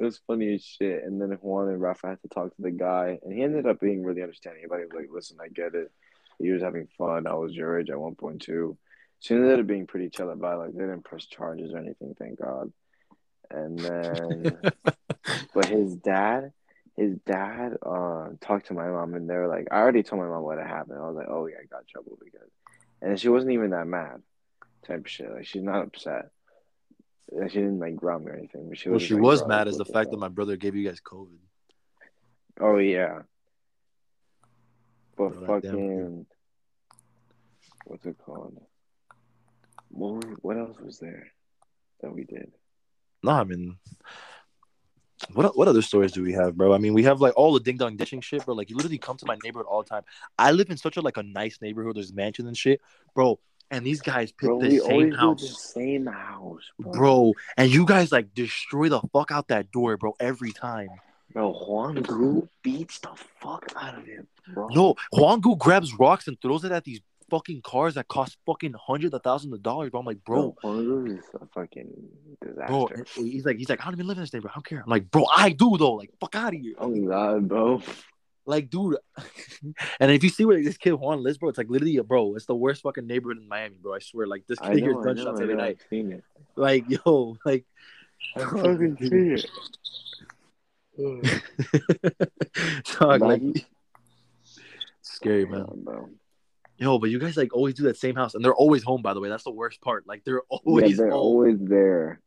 was 0.02 0.22
funny 0.28 0.54
as 0.54 0.64
shit. 0.64 1.04
And 1.04 1.22
then 1.22 1.32
Juan 1.42 1.70
and 1.70 1.82
Rafa 1.82 2.08
had 2.08 2.22
to 2.22 2.28
talk 2.30 2.56
to 2.56 2.62
the 2.62 2.72
guy, 2.72 3.20
and 3.24 3.34
he 3.34 3.42
ended 3.44 3.66
up 3.66 3.80
being 3.80 4.04
really 4.04 4.22
understanding. 4.22 4.64
But 4.70 4.80
he 4.80 4.86
was 4.86 4.94
like, 4.94 5.10
"Listen, 5.14 5.38
I 5.44 5.48
get 5.50 5.76
it. 5.76 5.92
He 6.40 6.52
was 6.52 6.62
having 6.62 6.88
fun. 6.98 7.28
I 7.28 7.34
was 7.34 7.54
your 7.54 7.80
age 7.80 7.90
at 7.90 8.00
one 8.00 8.16
point 8.16 8.42
too." 8.42 8.78
So 9.20 9.36
he 9.36 9.42
ended 9.42 9.60
up 9.60 9.68
being 9.68 9.88
pretty 9.88 10.10
chill 10.10 10.30
about 10.30 10.56
it. 10.56 10.58
Like 10.58 10.74
they 10.74 10.80
didn't 10.80 11.04
press 11.04 11.26
charges 11.26 11.74
or 11.74 11.78
anything, 11.78 12.16
thank 12.18 12.40
God. 12.40 12.72
And 13.52 13.78
then, 13.80 14.62
but 15.54 15.66
his 15.66 15.96
dad, 15.96 16.54
his 16.96 17.18
dad, 17.26 17.78
uh, 17.86 18.30
talked 18.40 18.68
to 18.68 18.74
my 18.74 18.88
mom, 18.88 19.14
and 19.16 19.30
they 19.30 19.36
were 19.36 19.48
like, 19.48 19.68
"I 19.72 19.78
already 19.78 20.04
told 20.04 20.22
my 20.22 20.28
mom 20.28 20.44
what 20.44 20.58
had 20.58 20.68
happened." 20.68 21.00
I 21.00 21.08
was 21.08 21.16
like, 21.16 21.28
"Oh 21.30 21.48
yeah, 21.48 21.58
I 21.62 21.66
got 21.66 21.88
trouble 21.88 22.18
because," 22.24 22.50
and 23.02 23.20
she 23.20 23.30
wasn't 23.30 23.54
even 23.54 23.72
that 23.72 23.88
mad 23.88 24.22
type 24.88 25.00
of 25.00 25.10
shit. 25.10 25.32
Like 25.32 25.46
she's 25.46 25.64
not 25.64 25.84
upset. 25.84 26.30
She 27.32 27.60
didn't 27.60 27.80
like 27.80 27.96
ground 27.96 28.26
me 28.26 28.32
or 28.32 28.36
anything. 28.36 28.70
But 28.70 28.78
she 28.78 28.90
was. 28.90 29.02
What 29.02 29.08
she 29.08 29.14
like, 29.16 29.24
was 29.24 29.48
mad 29.48 29.68
is 29.68 29.78
the 29.78 29.86
fact 29.86 30.12
that 30.12 30.20
my 30.20 30.30
brother 30.30 30.56
gave 30.56 30.76
you 30.76 30.88
guys 30.88 31.02
COVID. 31.02 31.38
Oh 32.62 32.78
yeah. 32.78 33.22
But 35.20 35.46
fucking, 35.46 36.26
what's 37.84 38.06
it 38.06 38.16
called? 38.26 38.58
What 39.90 40.24
what 40.42 40.58
else 40.58 40.80
was 40.80 40.98
there 41.00 41.28
that 42.02 42.16
we 42.16 42.24
did? 42.24 42.54
No, 43.22 43.32
I 43.32 43.44
mean, 43.44 43.78
what 45.34 45.58
what 45.58 45.68
other 45.68 45.82
stories 45.82 46.14
do 46.14 46.24
we 46.24 46.32
have, 46.32 46.56
bro? 46.56 46.74
I 46.74 46.78
mean, 46.78 46.94
we 46.94 47.04
have 47.04 47.20
like 47.20 47.34
all 47.36 47.54
the 47.54 47.60
ding 47.60 47.76
dong 47.76 47.98
dishing 47.98 48.22
shit, 48.22 48.46
bro. 48.46 48.56
Like 48.56 48.70
you 48.70 48.78
literally 48.78 48.98
come 48.98 49.18
to 49.18 49.26
my 49.26 49.36
neighborhood 49.44 49.68
all 49.70 49.84
the 49.84 49.90
time. 49.90 50.04
I 50.38 50.54
live 50.54 50.70
in 50.70 50.78
such 50.78 50.96
a 50.96 51.02
like 51.02 51.18
a 51.18 51.24
nice 51.24 51.60
neighborhood. 51.62 51.98
There's 51.98 52.14
mansions 52.14 52.48
and 52.48 52.56
shit, 52.56 52.80
bro. 53.14 53.42
And 53.72 53.86
these 53.86 54.02
guys 54.02 54.32
pick 54.32 54.48
Bro, 54.48 54.62
the 54.62 54.80
same 54.80 55.12
house. 55.12 55.42
the 55.42 55.48
same 55.48 56.06
house, 56.06 56.64
bro. 56.80 56.94
bro. 56.94 57.34
And 57.58 57.70
you 57.70 57.86
guys 57.86 58.10
like 58.10 58.34
destroy 58.34 58.88
the 58.88 59.02
fuck 59.12 59.32
out 59.32 59.50
that 59.50 59.70
door, 59.70 59.98
bro, 59.98 60.16
every 60.18 60.54
time. 60.54 60.90
Bro, 61.34 61.54
Juan 61.54 61.96
Gu 62.02 62.48
beats 62.64 63.00
the 63.00 63.10
fuck 63.40 63.66
out 63.76 63.98
of 63.98 64.06
him, 64.06 64.28
bro. 64.54 64.68
No, 64.70 64.96
Huangu 65.14 65.58
grabs 65.58 65.94
rocks 65.94 66.28
and 66.28 66.40
throws 66.42 66.64
it 66.64 66.72
at 66.72 66.84
these 66.84 67.02
fucking 67.30 67.62
cars 67.62 67.94
that 67.94 68.08
cost 68.08 68.38
fucking 68.48 68.74
hundreds 68.74 69.14
of 69.14 69.22
thousands 69.22 69.54
of 69.54 69.62
dollars, 69.62 69.92
bro. 69.92 70.00
I'm 70.00 70.06
like, 70.06 70.24
bro, 70.24 70.56
Juan 70.64 70.86
Gu 70.86 71.06
is 71.18 71.26
a 71.40 71.46
fucking 71.54 71.92
disaster. 72.42 73.06
bro. 73.16 73.24
he's 73.24 73.46
like, 73.46 73.58
he's 73.58 73.70
like, 73.70 73.82
I 73.82 73.86
don't 73.86 73.94
even 73.94 74.08
live 74.08 74.18
in 74.18 74.24
this 74.24 74.34
neighborhood. 74.34 74.54
I 74.54 74.58
don't 74.58 74.66
care. 74.66 74.82
I'm 74.84 74.90
like, 74.90 75.12
bro, 75.12 75.26
I 75.36 75.52
do 75.52 75.78
though. 75.78 75.94
Like, 75.94 76.12
fuck 76.20 76.36
out 76.36 76.56
of 76.56 76.60
here. 76.60 76.74
Oh 76.80 76.96
God, 76.96 77.48
bro. 77.48 77.82
Like, 78.46 78.72
dude. 78.72 78.98
and 80.00 80.12
if 80.12 80.24
you 80.24 80.30
see 80.30 80.46
where 80.46 80.62
this 80.62 80.78
kid 80.78 80.94
Juan 80.94 81.22
lives, 81.22 81.38
bro, 81.38 81.50
it's 81.50 81.60
like 81.60 81.70
literally, 81.70 81.98
a 81.98 82.04
bro, 82.04 82.34
it's 82.36 82.48
the 82.48 82.56
worst 82.56 82.82
fucking 82.82 83.06
neighborhood 83.06 83.38
in 83.38 83.48
Miami, 83.48 83.78
bro. 83.80 83.94
I 83.94 84.00
swear. 84.00 84.26
Like, 84.26 84.48
this 84.48 84.58
kid 84.58 84.80
hears 84.80 84.96
gunshots 85.04 85.40
every 85.40 85.56
night. 85.56 85.78
I've 85.80 85.88
seen 85.90 86.12
it. 86.12 86.24
Like, 86.56 86.86
yo, 86.90 87.38
like. 87.46 87.66
I 88.36 88.40
fucking 88.40 88.98
see 89.02 89.34
it. 89.34 89.50
Mm. 91.00 91.42
Dog, 93.00 93.22
like, 93.22 93.42
scary, 95.02 95.46
man. 95.46 95.66
Oh, 95.68 95.74
yeah, 95.76 95.84
bro. 95.84 96.10
Yo, 96.78 96.98
but 97.00 97.10
you 97.10 97.20
guys 97.20 97.36
like 97.36 97.54
always 97.54 97.74
do 97.74 97.84
that 97.84 97.98
same 97.98 98.16
house, 98.16 98.36
and 98.36 98.44
they're 98.44 98.54
always 98.54 98.84
home. 98.84 99.02
By 99.02 99.14
the 99.14 99.20
way, 99.20 99.28
that's 99.30 99.44
the 99.44 99.52
worst 99.52 99.82
part. 99.82 100.08
Like 100.08 100.24
they're 100.24 100.42
Yeah, 100.52 100.60
always 100.66 100.98
they're 100.98 101.10
home. 101.10 101.20
always 101.20 101.58
there. 101.60 102.22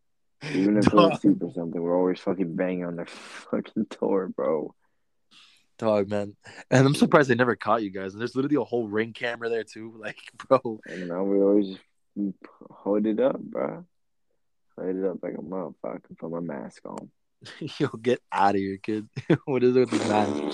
Even 0.55 0.77
if 0.77 0.93
we're 0.93 1.11
asleep 1.11 1.39
or 1.43 1.53
something, 1.55 1.81
we're 1.81 1.97
always 1.97 2.19
fucking 2.21 2.55
banging 2.55 2.85
on 2.85 2.97
their 2.97 3.07
fucking 3.51 3.87
door, 4.01 4.29
bro. 4.29 4.75
Dog, 5.79 6.11
man. 6.11 6.37
And 6.71 6.87
I'm 6.87 6.95
surprised 6.95 7.31
they 7.31 7.35
never 7.35 7.57
caught 7.57 7.83
you 7.83 7.91
guys. 7.91 8.13
And 8.13 8.21
there's 8.21 8.37
literally 8.37 8.57
a 8.57 8.65
whole 8.65 8.87
ring 8.89 9.13
camera 9.13 9.49
there 9.49 9.65
too. 9.65 9.95
Like, 9.99 10.19
bro, 10.49 10.81
And 10.87 11.09
now 11.09 11.25
we 11.25 11.41
always 11.41 11.69
just 11.69 12.37
hold 12.71 13.07
it 13.07 13.21
up, 13.21 13.41
bro. 13.41 13.87
Hold 14.77 14.97
it 14.97 15.05
up 15.05 15.19
like 15.23 15.35
a 15.35 15.39
motherfucker. 15.39 16.19
Put 16.19 16.31
my 16.31 16.41
mask 16.41 16.83
on. 16.85 17.11
yo, 17.79 17.89
get 17.89 18.21
out 18.31 18.55
of 18.55 18.61
here, 18.61 18.79
kid. 18.79 19.09
what 19.45 19.63
is 19.63 19.77
it 19.77 19.81
with 19.81 19.91
this 19.91 20.09
man? 20.09 20.53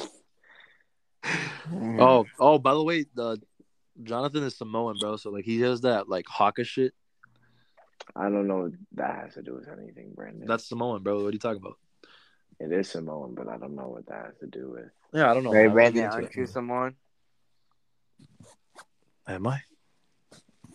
Oh, 2.00 2.24
oh. 2.38 2.58
By 2.58 2.74
the 2.74 2.82
way, 2.82 3.04
the 3.14 3.40
Jonathan 4.02 4.44
is 4.44 4.56
Samoan, 4.56 4.96
bro. 5.00 5.16
So 5.16 5.30
like 5.30 5.44
he 5.44 5.58
does 5.58 5.82
that 5.82 6.08
like 6.08 6.26
haka 6.28 6.64
shit. 6.64 6.92
I 8.16 8.24
don't 8.24 8.46
know 8.46 8.62
what 8.62 8.72
that 8.94 9.16
has 9.16 9.34
to 9.34 9.42
do 9.42 9.54
with 9.54 9.68
anything, 9.68 10.12
Brandon. 10.14 10.46
That's 10.46 10.68
Samoan, 10.68 11.02
bro. 11.02 11.22
What 11.22 11.28
are 11.28 11.32
you 11.32 11.38
talking 11.38 11.60
about? 11.60 11.76
it 12.60 12.72
is 12.72 12.90
Samoan, 12.90 13.34
but 13.34 13.48
I 13.48 13.56
don't 13.56 13.76
know 13.76 13.88
what 13.88 14.06
that 14.06 14.26
has 14.26 14.34
to 14.40 14.46
do 14.46 14.70
with. 14.72 14.90
Yeah, 15.12 15.30
I 15.30 15.34
don't 15.34 15.44
know. 15.44 15.52
Ray 15.52 15.66
man. 15.66 15.74
Brandon, 15.74 15.94
get 15.94 16.04
into 16.04 16.16
aren't 16.16 16.36
you 16.36 16.46
someone? 16.46 16.94
Am 19.26 19.46
I? 19.46 19.60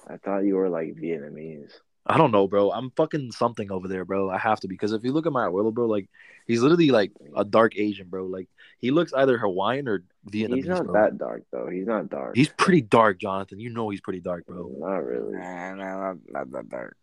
I 0.08 0.18
thought 0.18 0.46
you 0.46 0.56
were 0.56 0.70
like 0.70 0.96
Vietnamese. 0.96 1.72
I 2.06 2.18
don't 2.18 2.32
know, 2.32 2.48
bro. 2.48 2.72
I'm 2.72 2.92
fucking 2.92 3.32
something 3.32 3.72
over 3.72 3.88
there, 3.88 4.04
bro. 4.04 4.30
I 4.30 4.38
have 4.38 4.60
to 4.62 4.68
because 4.68 4.92
if 4.92 5.04
you 5.04 5.14
look 5.14 5.26
at 5.26 5.32
my 5.32 5.48
abuelo, 5.48 5.74
bro, 5.74 5.86
like 5.86 6.10
he's 6.46 6.62
literally 6.62 6.90
like 6.90 7.12
a 7.36 7.46
dark 7.46 7.78
Asian, 7.78 8.10
bro. 8.10 8.26
Like 8.26 8.50
he 8.80 8.92
looks 8.92 9.14
either 9.14 9.38
Hawaiian 9.38 9.88
or 9.88 10.04
Vietnamese. 10.30 10.56
He's 10.56 10.66
not 10.66 10.86
bro. 10.86 10.94
that 10.94 11.18
dark 11.18 11.44
though. 11.52 11.70
He's 11.70 11.88
not 11.88 12.10
dark. 12.10 12.36
He's 12.36 12.50
pretty 12.50 12.82
dark, 12.82 13.20
Jonathan. 13.20 13.60
You 13.60 13.70
know 13.70 13.90
he's 13.90 14.02
pretty 14.02 14.20
dark, 14.20 14.46
bro. 14.46 14.70
not 14.80 14.98
really. 14.98 15.38
Nah, 15.38 15.76
nah, 15.76 15.98
not, 16.00 16.18
not 16.28 16.52
that 16.52 16.70
dark. 16.70 16.98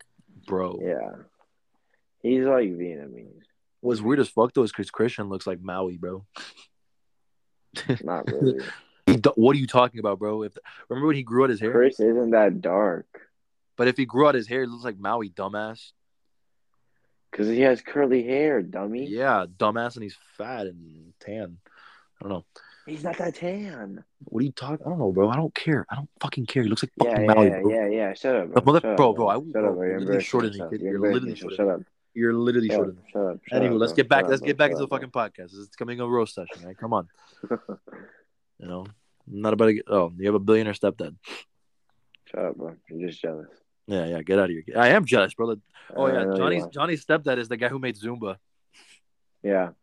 Bro. 0.46 0.80
Yeah. 0.82 1.22
He's 2.22 2.44
like 2.44 2.68
Vietnamese. 2.68 3.44
What's 3.80 4.02
weird 4.02 4.20
as 4.20 4.28
fuck 4.28 4.52
though 4.52 4.64
is 4.64 4.72
because 4.72 4.90
Christian 4.90 5.30
looks 5.30 5.46
like 5.46 5.62
Maui, 5.62 5.96
bro. 5.96 6.26
Not 8.02 8.26
really. 8.30 8.62
What 9.34 9.56
are 9.56 9.58
you 9.58 9.66
talking 9.66 9.98
about, 9.98 10.18
bro? 10.18 10.42
If 10.42 10.58
remember 10.90 11.06
when 11.06 11.16
he 11.16 11.22
grew 11.22 11.44
out 11.44 11.50
his 11.50 11.60
hair? 11.60 11.72
Chris 11.72 11.98
isn't 11.98 12.30
that 12.32 12.60
dark 12.60 13.06
But 13.76 13.88
if 13.88 13.96
he 13.96 14.04
grew 14.04 14.26
out 14.28 14.34
his 14.34 14.46
hair, 14.48 14.60
he 14.60 14.66
looks 14.66 14.84
like 14.84 14.98
Maui, 14.98 15.30
dumbass. 15.30 15.92
because 17.30 17.48
he 17.48 17.60
has 17.62 17.80
curly 17.80 18.22
hair, 18.22 18.60
dummy. 18.62 19.06
Yeah, 19.06 19.46
dumbass, 19.56 19.94
and 19.94 20.02
he's 20.02 20.16
fat 20.36 20.66
and 20.66 21.12
tan. 21.20 21.58
I 22.20 22.24
don't 22.24 22.30
know. 22.30 22.44
He's 22.86 23.04
not 23.04 23.16
that 23.18 23.36
tan. 23.36 24.04
What 24.24 24.40
are 24.42 24.44
you 24.46 24.52
talking? 24.52 24.84
I 24.84 24.88
don't 24.90 24.98
know, 24.98 25.12
bro. 25.12 25.28
I 25.30 25.36
don't 25.36 25.54
care. 25.54 25.86
I 25.90 25.94
don't 25.96 26.08
fucking 26.20 26.46
care. 26.46 26.62
He 26.62 26.68
looks 26.68 26.82
like 26.82 26.92
fucking 26.98 27.24
yeah, 27.24 27.34
Maui, 27.34 27.46
yeah, 27.48 27.60
bro. 27.60 27.70
yeah, 27.70 27.86
yeah. 27.88 28.14
Shut 28.14 28.36
up, 28.36 28.52
bro. 28.52 28.62
mother- 28.66 28.80
Shut 28.80 28.90
up, 28.90 28.96
bro, 28.96 29.12
bro, 29.14 29.28
I- 29.28 29.34
Shut 29.36 29.52
bro, 29.52 29.68
up, 29.70 29.74
bro. 29.76 29.86
you're 29.86 30.00
literally 30.00 30.22
shorter 30.24 30.50
than 30.50 30.70
me, 30.70 30.78
You're 30.80 31.00
literally 31.00 31.34
shorter 31.36 31.56
Shut 31.56 31.68
up. 31.68 31.80
You're 32.14 32.34
literally 32.34 32.68
Shut 32.68 32.76
shorter 32.76 32.90
up. 32.90 32.96
than 32.96 33.04
me. 33.04 33.10
Shut 33.12 33.22
up. 33.26 33.38
Shut 33.48 33.62
Anywho, 33.62 33.74
up, 33.74 33.80
let's 33.80 33.92
get 33.92 34.08
back. 34.08 34.22
Shut 34.24 34.30
Let's 34.30 34.40
bro. 34.40 34.46
get 34.48 34.56
back 34.58 34.70
into 34.72 34.80
the 34.82 34.86
bro. 34.88 34.98
fucking 34.98 35.10
podcast. 35.12 35.54
It's 35.56 35.68
becoming 35.68 36.00
a 36.00 36.06
roast 36.08 36.34
session, 36.34 36.66
right? 36.66 36.76
Come 36.76 36.92
on. 36.92 37.08
You 38.62 38.68
know, 38.68 38.84
I'm 39.26 39.40
not 39.40 39.54
about 39.54 39.66
to 39.66 39.72
get. 39.72 39.84
Oh, 39.88 40.12
you 40.18 40.26
have 40.26 40.34
a 40.34 40.38
billionaire 40.38 40.74
stepdad. 40.74 41.16
Shut 42.26 42.44
up, 42.44 42.56
bro. 42.56 42.76
You're 42.90 43.08
just 43.08 43.22
jealous. 43.22 43.48
Yeah, 43.90 44.06
yeah. 44.06 44.22
Get 44.22 44.38
out 44.38 44.44
of 44.44 44.50
here. 44.50 44.62
I 44.76 44.90
am 44.90 45.04
jealous, 45.04 45.34
brother. 45.34 45.56
Oh 45.96 46.06
yeah, 46.06 46.22
know 46.22 46.30
you 46.30 46.36
Johnny's 46.36 46.62
are. 46.62 46.70
Johnny's 46.70 47.04
stepdad 47.04 47.38
is 47.38 47.48
the 47.48 47.56
guy 47.56 47.68
who 47.68 47.80
made 47.80 47.96
Zumba. 47.96 48.36
Yeah. 49.42 49.70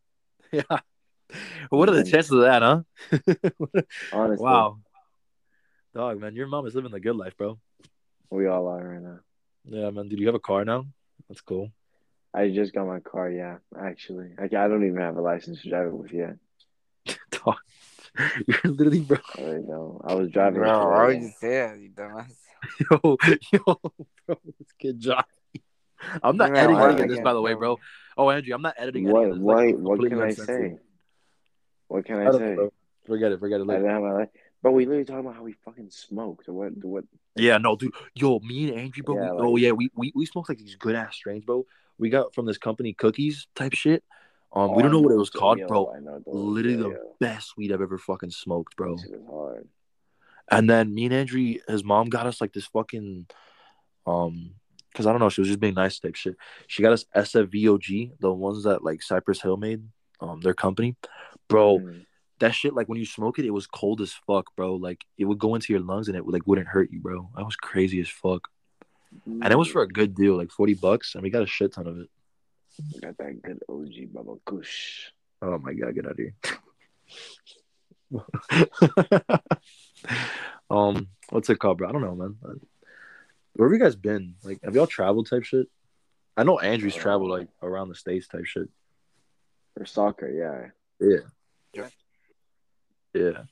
Yeah. 0.49 0.79
What 1.69 1.89
are 1.89 1.95
the 1.95 2.09
chances 2.09 2.31
of 2.31 2.39
that, 2.39 2.61
huh? 2.61 2.83
Honestly, 4.13 4.45
wow. 4.45 4.77
Dog, 5.93 6.21
man, 6.21 6.37
your 6.37 6.47
mom 6.47 6.65
is 6.67 6.73
living 6.73 6.91
the 6.91 7.01
good 7.01 7.17
life, 7.17 7.35
bro. 7.35 7.59
we 8.29 8.47
all 8.47 8.65
are 8.67 8.81
right 8.81 9.01
now. 9.01 9.19
Yeah, 9.65 9.89
man. 9.89 10.07
Did 10.07 10.19
you 10.19 10.27
have 10.27 10.35
a 10.35 10.39
car 10.39 10.63
now? 10.63 10.85
That's 11.27 11.41
cool. 11.41 11.69
I 12.33 12.49
just 12.51 12.73
got 12.73 12.87
my 12.87 13.01
car. 13.01 13.29
Yeah, 13.29 13.57
actually, 13.77 14.29
I, 14.39 14.45
I 14.45 14.67
don't 14.69 14.87
even 14.87 15.01
have 15.01 15.17
a 15.17 15.21
license 15.21 15.61
to 15.63 15.69
drive 15.69 15.87
it 15.87 15.93
with 15.93 16.13
yet. 16.13 16.37
Dog, 17.31 17.57
you're 18.47 18.71
literally, 18.71 19.01
bro. 19.01 19.17
I 19.37 19.41
really 19.41 19.63
don't. 19.67 20.01
I 20.05 20.15
was 20.15 20.31
driving. 20.31 20.61
Bro, 20.61 20.81
it 20.81 20.85
why 20.85 21.05
would 21.07 21.21
you 21.21 21.31
say 21.41 21.49
that, 21.49 21.77
you 21.77 21.89
dumbass? 21.89 22.31
Yo, 22.91 23.17
yo, 23.51 23.81
bro, 24.25 24.37
this 24.59 24.71
kid 24.79 24.99
Johnny. 24.99 25.23
I'm 26.21 26.37
not 26.37 26.55
editing 26.55 26.77
I 26.77 27.07
this, 27.07 27.19
by 27.19 27.33
the 27.33 27.41
way, 27.41 27.53
bro. 27.53 27.79
Oh, 28.17 28.29
Andrew, 28.29 28.53
I'm 28.53 28.61
not 28.61 28.75
editing 28.77 29.05
What? 29.05 29.29
this. 29.29 29.37
What? 29.39 29.57
Like, 29.57 29.75
what 29.77 30.09
can 30.09 30.21
I 30.21 30.33
say? 30.33 30.77
What 31.87 32.05
can 32.05 32.17
I 32.17 32.21
I 32.21 32.25
don't 32.25 32.41
know, 32.41 32.55
say? 32.55 32.69
Forget 33.05 33.31
it. 33.31 33.39
Forget 33.39 33.61
it. 33.61 33.69
I 33.69 33.73
have 33.73 34.01
my 34.01 34.11
life. 34.11 34.29
But 34.61 34.71
we 34.71 34.85
literally 34.85 35.05
talking 35.05 35.21
about 35.21 35.35
how 35.35 35.43
we 35.43 35.53
fucking 35.53 35.91
smoked. 35.91 36.49
What? 36.49 36.83
What? 36.83 37.05
yeah, 37.35 37.57
no, 37.57 37.75
dude. 37.75 37.93
Yo, 38.15 38.39
me 38.39 38.69
and 38.69 38.79
Andrew, 38.79 39.03
bro. 39.03 39.15
Yeah, 39.15 39.31
we, 39.31 39.37
oh 39.39 39.55
yeah, 39.55 39.71
we, 39.71 39.91
we 39.95 40.11
we 40.15 40.25
smoked 40.25 40.49
like 40.49 40.57
these 40.57 40.75
good 40.75 40.95
ass 40.95 41.15
strains, 41.15 41.45
bro. 41.45 41.65
We 41.99 42.09
got 42.09 42.33
from 42.33 42.45
this 42.45 42.57
company 42.57 42.93
cookies 42.93 43.47
type 43.55 43.73
shit. 43.73 44.03
Um, 44.51 44.73
we 44.75 44.77
Oh, 44.77 44.81
don't 44.83 44.91
know 44.91 44.99
I 44.99 45.01
what 45.01 45.11
it 45.11 45.17
was 45.17 45.29
called, 45.29 45.59
yo, 45.59 45.67
bro. 45.67 45.93
I 45.95 45.99
know 45.99 46.21
Literally 46.25 46.77
yo, 46.77 46.89
the 46.89 46.99
best 47.19 47.55
weed 47.57 47.71
I've 47.71 47.81
ever 47.81 47.97
fucking 47.97 48.31
smoked, 48.31 48.75
bro. 48.75 48.95
This 48.95 49.05
is 49.05 49.21
hard. 49.29 49.67
And 50.49 50.69
then 50.69 50.93
me 50.93 51.05
and 51.05 51.13
Andrew, 51.13 51.55
his 51.67 51.83
mom 51.83 52.09
got 52.09 52.25
us 52.25 52.39
like 52.39 52.53
this 52.53 52.67
fucking, 52.67 53.27
um, 54.05 54.51
because 54.89 55.05
I 55.05 55.11
don't 55.11 55.19
know, 55.19 55.29
she 55.29 55.41
was 55.41 55.49
just 55.49 55.59
being 55.59 55.73
nice 55.73 55.99
type 55.99 56.15
shit. 56.15 56.35
She 56.67 56.81
got 56.81 56.93
us 56.93 57.05
SFVOG, 57.15 58.13
the 58.19 58.33
ones 58.33 58.63
that 58.63 58.83
like 58.83 59.03
Cypress 59.03 59.41
Hill 59.41 59.57
made, 59.57 59.83
um, 60.19 60.41
their 60.41 60.53
company, 60.53 60.95
bro. 61.47 61.79
Mm. 61.79 62.05
That 62.39 62.53
shit, 62.53 62.73
like 62.75 62.87
when 62.87 62.99
you 62.99 63.05
smoke 63.05 63.39
it, 63.39 63.45
it 63.45 63.51
was 63.51 63.67
cold 63.67 63.99
as 63.99 64.13
fuck, 64.13 64.55
bro. 64.55 64.75
Like 64.75 65.03
it 65.17 65.25
would 65.25 65.39
go 65.39 65.55
into 65.55 65.73
your 65.73 65.81
lungs 65.81 66.07
and 66.07 66.15
it 66.15 66.25
like 66.27 66.45
wouldn't 66.45 66.67
hurt 66.67 66.91
you, 66.91 66.99
bro. 66.99 67.29
That 67.35 67.45
was 67.45 67.55
crazy 67.55 67.99
as 67.99 68.09
fuck. 68.09 68.47
And 69.25 69.51
it 69.51 69.57
was 69.57 69.69
for 69.69 69.81
a 69.81 69.87
good 69.87 70.15
deal, 70.15 70.37
like 70.37 70.51
forty 70.51 70.75
bucks, 70.75 71.15
and 71.15 71.23
we 71.23 71.29
got 71.29 71.43
a 71.43 71.47
shit 71.47 71.73
ton 71.73 71.87
of 71.87 71.97
it. 71.97 72.09
We 72.93 72.99
got 72.99 73.17
that 73.17 73.41
good 73.41 73.63
OG 73.67 74.13
Baba 74.13 74.35
Kush. 74.45 75.11
Oh 75.41 75.57
my 75.57 75.73
god, 75.73 75.95
get 75.95 76.05
out 76.05 76.11
of 76.11 76.17
here. 76.17 76.33
um, 80.69 81.07
what's 81.29 81.49
it 81.49 81.59
called, 81.59 81.77
bro? 81.79 81.89
I 81.89 81.91
don't 81.91 82.01
know, 82.01 82.15
man. 82.15 82.37
Where 83.53 83.69
have 83.69 83.73
you 83.77 83.83
guys 83.83 83.95
been? 83.95 84.35
Like, 84.43 84.59
have 84.63 84.75
y'all 84.75 84.87
traveled 84.87 85.29
type 85.29 85.43
shit? 85.43 85.67
I 86.35 86.43
know 86.43 86.59
Andrew's 86.59 86.93
traveled 86.95 87.31
like 87.31 87.47
around 87.63 87.89
the 87.89 87.95
states 87.95 88.27
type 88.27 88.45
shit. 88.45 88.69
For 89.75 89.85
soccer, 89.85 90.29
yeah. 90.29 90.69
Yeah. 91.73 91.87
Yeah. 93.13 93.43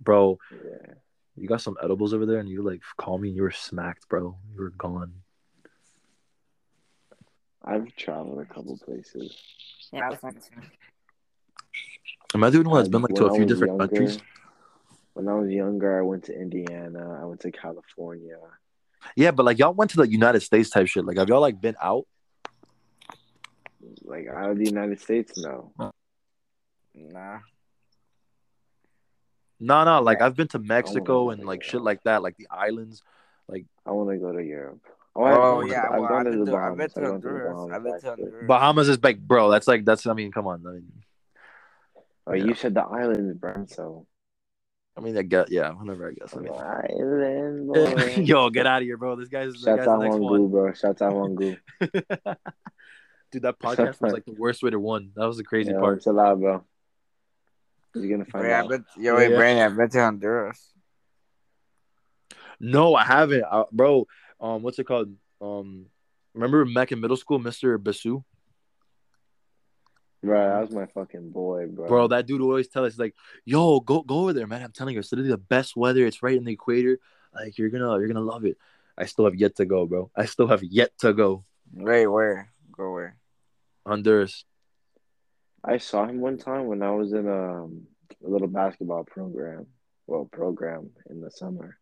Bro, 0.00 0.38
Yeah. 0.52 0.94
you 1.36 1.48
got 1.48 1.62
some 1.62 1.76
edibles 1.82 2.12
over 2.12 2.26
there 2.26 2.38
and 2.38 2.48
you 2.48 2.62
like 2.62 2.82
call 2.98 3.16
me 3.16 3.28
and 3.28 3.36
you 3.36 3.42
were 3.42 3.50
smacked, 3.50 4.06
bro. 4.08 4.36
You 4.54 4.60
were 4.60 4.70
gone. 4.70 5.12
I've 7.64 7.94
traveled 7.96 8.40
a 8.40 8.44
couple 8.44 8.76
places. 8.76 9.38
Yeah, 9.92 10.06
I 10.06 10.10
was 10.10 10.18
thinking 10.18 10.42
too. 10.42 10.60
Am 12.34 12.44
I 12.44 12.50
the 12.50 12.58
only 12.58 12.68
one 12.70 12.78
that's 12.80 12.88
Um, 12.88 12.92
been 12.92 13.02
like 13.02 13.14
to 13.14 13.26
a 13.26 13.34
few 13.34 13.46
different 13.46 13.70
younger- 13.78 13.86
countries? 13.88 14.18
When 15.14 15.28
I 15.28 15.34
was 15.34 15.50
younger, 15.50 15.98
I 15.98 16.02
went 16.02 16.24
to 16.24 16.34
Indiana. 16.38 17.18
I 17.20 17.24
went 17.24 17.40
to 17.40 17.52
California. 17.52 18.36
Yeah, 19.16 19.30
but 19.30 19.44
like 19.46 19.58
y'all 19.58 19.72
went 19.72 19.92
to 19.92 19.98
the 19.98 20.08
United 20.08 20.40
States 20.40 20.70
type 20.70 20.88
shit. 20.88 21.04
Like 21.04 21.18
have 21.18 21.28
y'all 21.28 21.40
like 21.40 21.60
been 21.60 21.76
out? 21.80 22.06
Like 24.02 24.26
out 24.28 24.50
of 24.50 24.58
the 24.58 24.64
United 24.64 25.00
States, 25.00 25.36
no. 25.36 25.72
Nah. 26.94 27.38
No, 29.60 29.84
no, 29.84 30.00
like 30.02 30.18
Yeah. 30.18 30.26
I've 30.26 30.36
been 30.36 30.48
to 30.48 30.58
Mexico 30.58 31.24
wanna 31.26 31.38
and 31.38 31.46
like 31.46 31.60
to 31.60 31.66
shit 31.66 31.82
like 31.82 32.02
that, 32.04 32.22
like 32.22 32.36
the 32.36 32.48
islands. 32.50 33.02
Like 33.46 33.66
I 33.86 33.92
want 33.92 34.10
to 34.10 34.16
go 34.16 34.32
to 34.32 34.42
Europe. 34.42 34.80
Oh, 35.14 35.24
oh 35.24 35.60
I've 35.60 35.68
yeah, 35.68 35.84
I've 35.92 36.00
well, 36.00 36.08
gone 36.08 36.24
to 36.24 36.30
been 36.30 36.40
the 36.40 36.46
to, 36.46 36.52
Bahamas. 36.52 36.92
I've 36.96 37.04
the 37.04 37.10
Bahamas, 37.10 37.70
I've 37.72 37.82
been 37.84 38.00
to. 38.00 38.08
Honduras. 38.08 38.48
Bahamas 38.48 38.88
is 38.88 39.02
like, 39.02 39.20
bro, 39.20 39.50
that's 39.50 39.68
like 39.68 39.84
that's. 39.84 40.06
I 40.06 40.12
mean, 40.12 40.32
come 40.32 40.48
on. 40.48 40.64
I 40.66 40.70
mean, 40.72 40.92
Oh, 42.26 42.32
Yeah. 42.32 42.44
you 42.46 42.54
said 42.54 42.74
the 42.74 42.82
islands, 42.82 43.36
bro. 43.36 43.66
So 43.68 44.06
I 44.96 45.00
mean, 45.00 45.18
I 45.18 45.22
get 45.22 45.50
yeah. 45.50 45.70
Whenever 45.72 46.08
I 46.08 46.12
guess. 46.12 46.36
I 46.36 46.40
mean, 46.40 46.52
island, 46.52 48.28
yo, 48.28 48.48
get 48.50 48.66
out 48.66 48.82
of 48.82 48.86
here, 48.86 48.96
bro. 48.96 49.16
This 49.16 49.28
guy's 49.28 49.52
this 49.52 49.62
Shout 49.62 49.78
guy's 49.78 49.86
the 49.86 49.92
out 49.92 50.00
next 50.02 50.16
Wangu, 50.16 50.40
one. 50.40 50.48
bro. 50.48 50.72
Shout 50.72 51.02
out 51.02 51.12
Wangu. 51.12 51.58
Dude, 53.32 53.42
that 53.42 53.58
podcast 53.58 54.00
was 54.00 54.12
like 54.12 54.24
the 54.24 54.34
worst 54.38 54.62
way 54.62 54.70
to 54.70 54.78
one. 54.78 55.10
That 55.16 55.26
was 55.26 55.36
the 55.36 55.44
crazy 55.44 55.72
yeah, 55.72 55.80
part. 55.80 55.98
It's 55.98 56.06
allowed, 56.06 56.40
bro. 56.40 56.64
You're 57.96 58.10
gonna 58.10 58.24
find 58.24 58.44
Wait, 58.44 58.52
I've 58.52 58.64
out. 58.64 58.70
been, 58.70 58.84
yo, 58.96 59.16
wait, 59.16 59.30
Yeah. 59.30 59.36
Brandon, 59.36 59.64
I've 59.64 59.76
been 59.76 59.90
to 59.90 59.98
Honduras. 60.00 60.72
No, 62.60 62.94
I 62.94 63.04
haven't, 63.04 63.44
uh, 63.48 63.64
bro. 63.72 64.06
Um, 64.40 64.62
what's 64.62 64.78
it 64.78 64.84
called? 64.84 65.12
Um, 65.40 65.86
remember 66.34 66.64
Mac 66.64 66.92
in 66.92 67.00
middle 67.00 67.16
school, 67.16 67.38
Mister 67.38 67.78
Basu, 67.78 68.22
Bro, 70.24 70.48
that 70.48 70.60
was 70.60 70.70
my 70.70 70.86
fucking 70.86 71.30
boy, 71.30 71.66
bro. 71.66 71.88
bro. 71.88 72.08
That 72.08 72.26
dude 72.26 72.40
always 72.40 72.68
tell 72.68 72.84
us 72.84 72.98
like, 72.98 73.14
"Yo, 73.44 73.80
go 73.80 74.02
go 74.02 74.20
over 74.20 74.32
there, 74.32 74.46
man. 74.46 74.62
I'm 74.62 74.72
telling 74.72 74.94
you, 74.94 75.00
it's 75.00 75.12
literally 75.12 75.30
the 75.30 75.38
best 75.38 75.76
weather. 75.76 76.06
It's 76.06 76.22
right 76.22 76.36
in 76.36 76.44
the 76.44 76.52
equator. 76.52 76.98
Like 77.34 77.58
you're 77.58 77.70
gonna 77.70 77.98
you're 77.98 78.08
gonna 78.08 78.20
love 78.20 78.44
it." 78.44 78.56
I 78.96 79.06
still 79.06 79.24
have 79.24 79.34
yet 79.34 79.56
to 79.56 79.64
go, 79.64 79.86
bro. 79.86 80.10
I 80.16 80.26
still 80.26 80.46
have 80.46 80.62
yet 80.62 80.96
to 80.98 81.12
go. 81.12 81.44
Wait, 81.72 82.06
where? 82.06 82.50
Go 82.72 82.92
where? 82.92 83.16
Honduras. 83.86 84.44
I 85.64 85.78
saw 85.78 86.06
him 86.06 86.20
one 86.20 86.38
time 86.38 86.66
when 86.66 86.82
I 86.82 86.90
was 86.90 87.12
in 87.12 87.28
um, 87.28 87.86
a 88.24 88.28
little 88.28 88.48
basketball 88.48 89.04
program. 89.04 89.66
Well, 90.06 90.28
program 90.30 90.90
in 91.08 91.20
the 91.20 91.30
summer. 91.30 91.78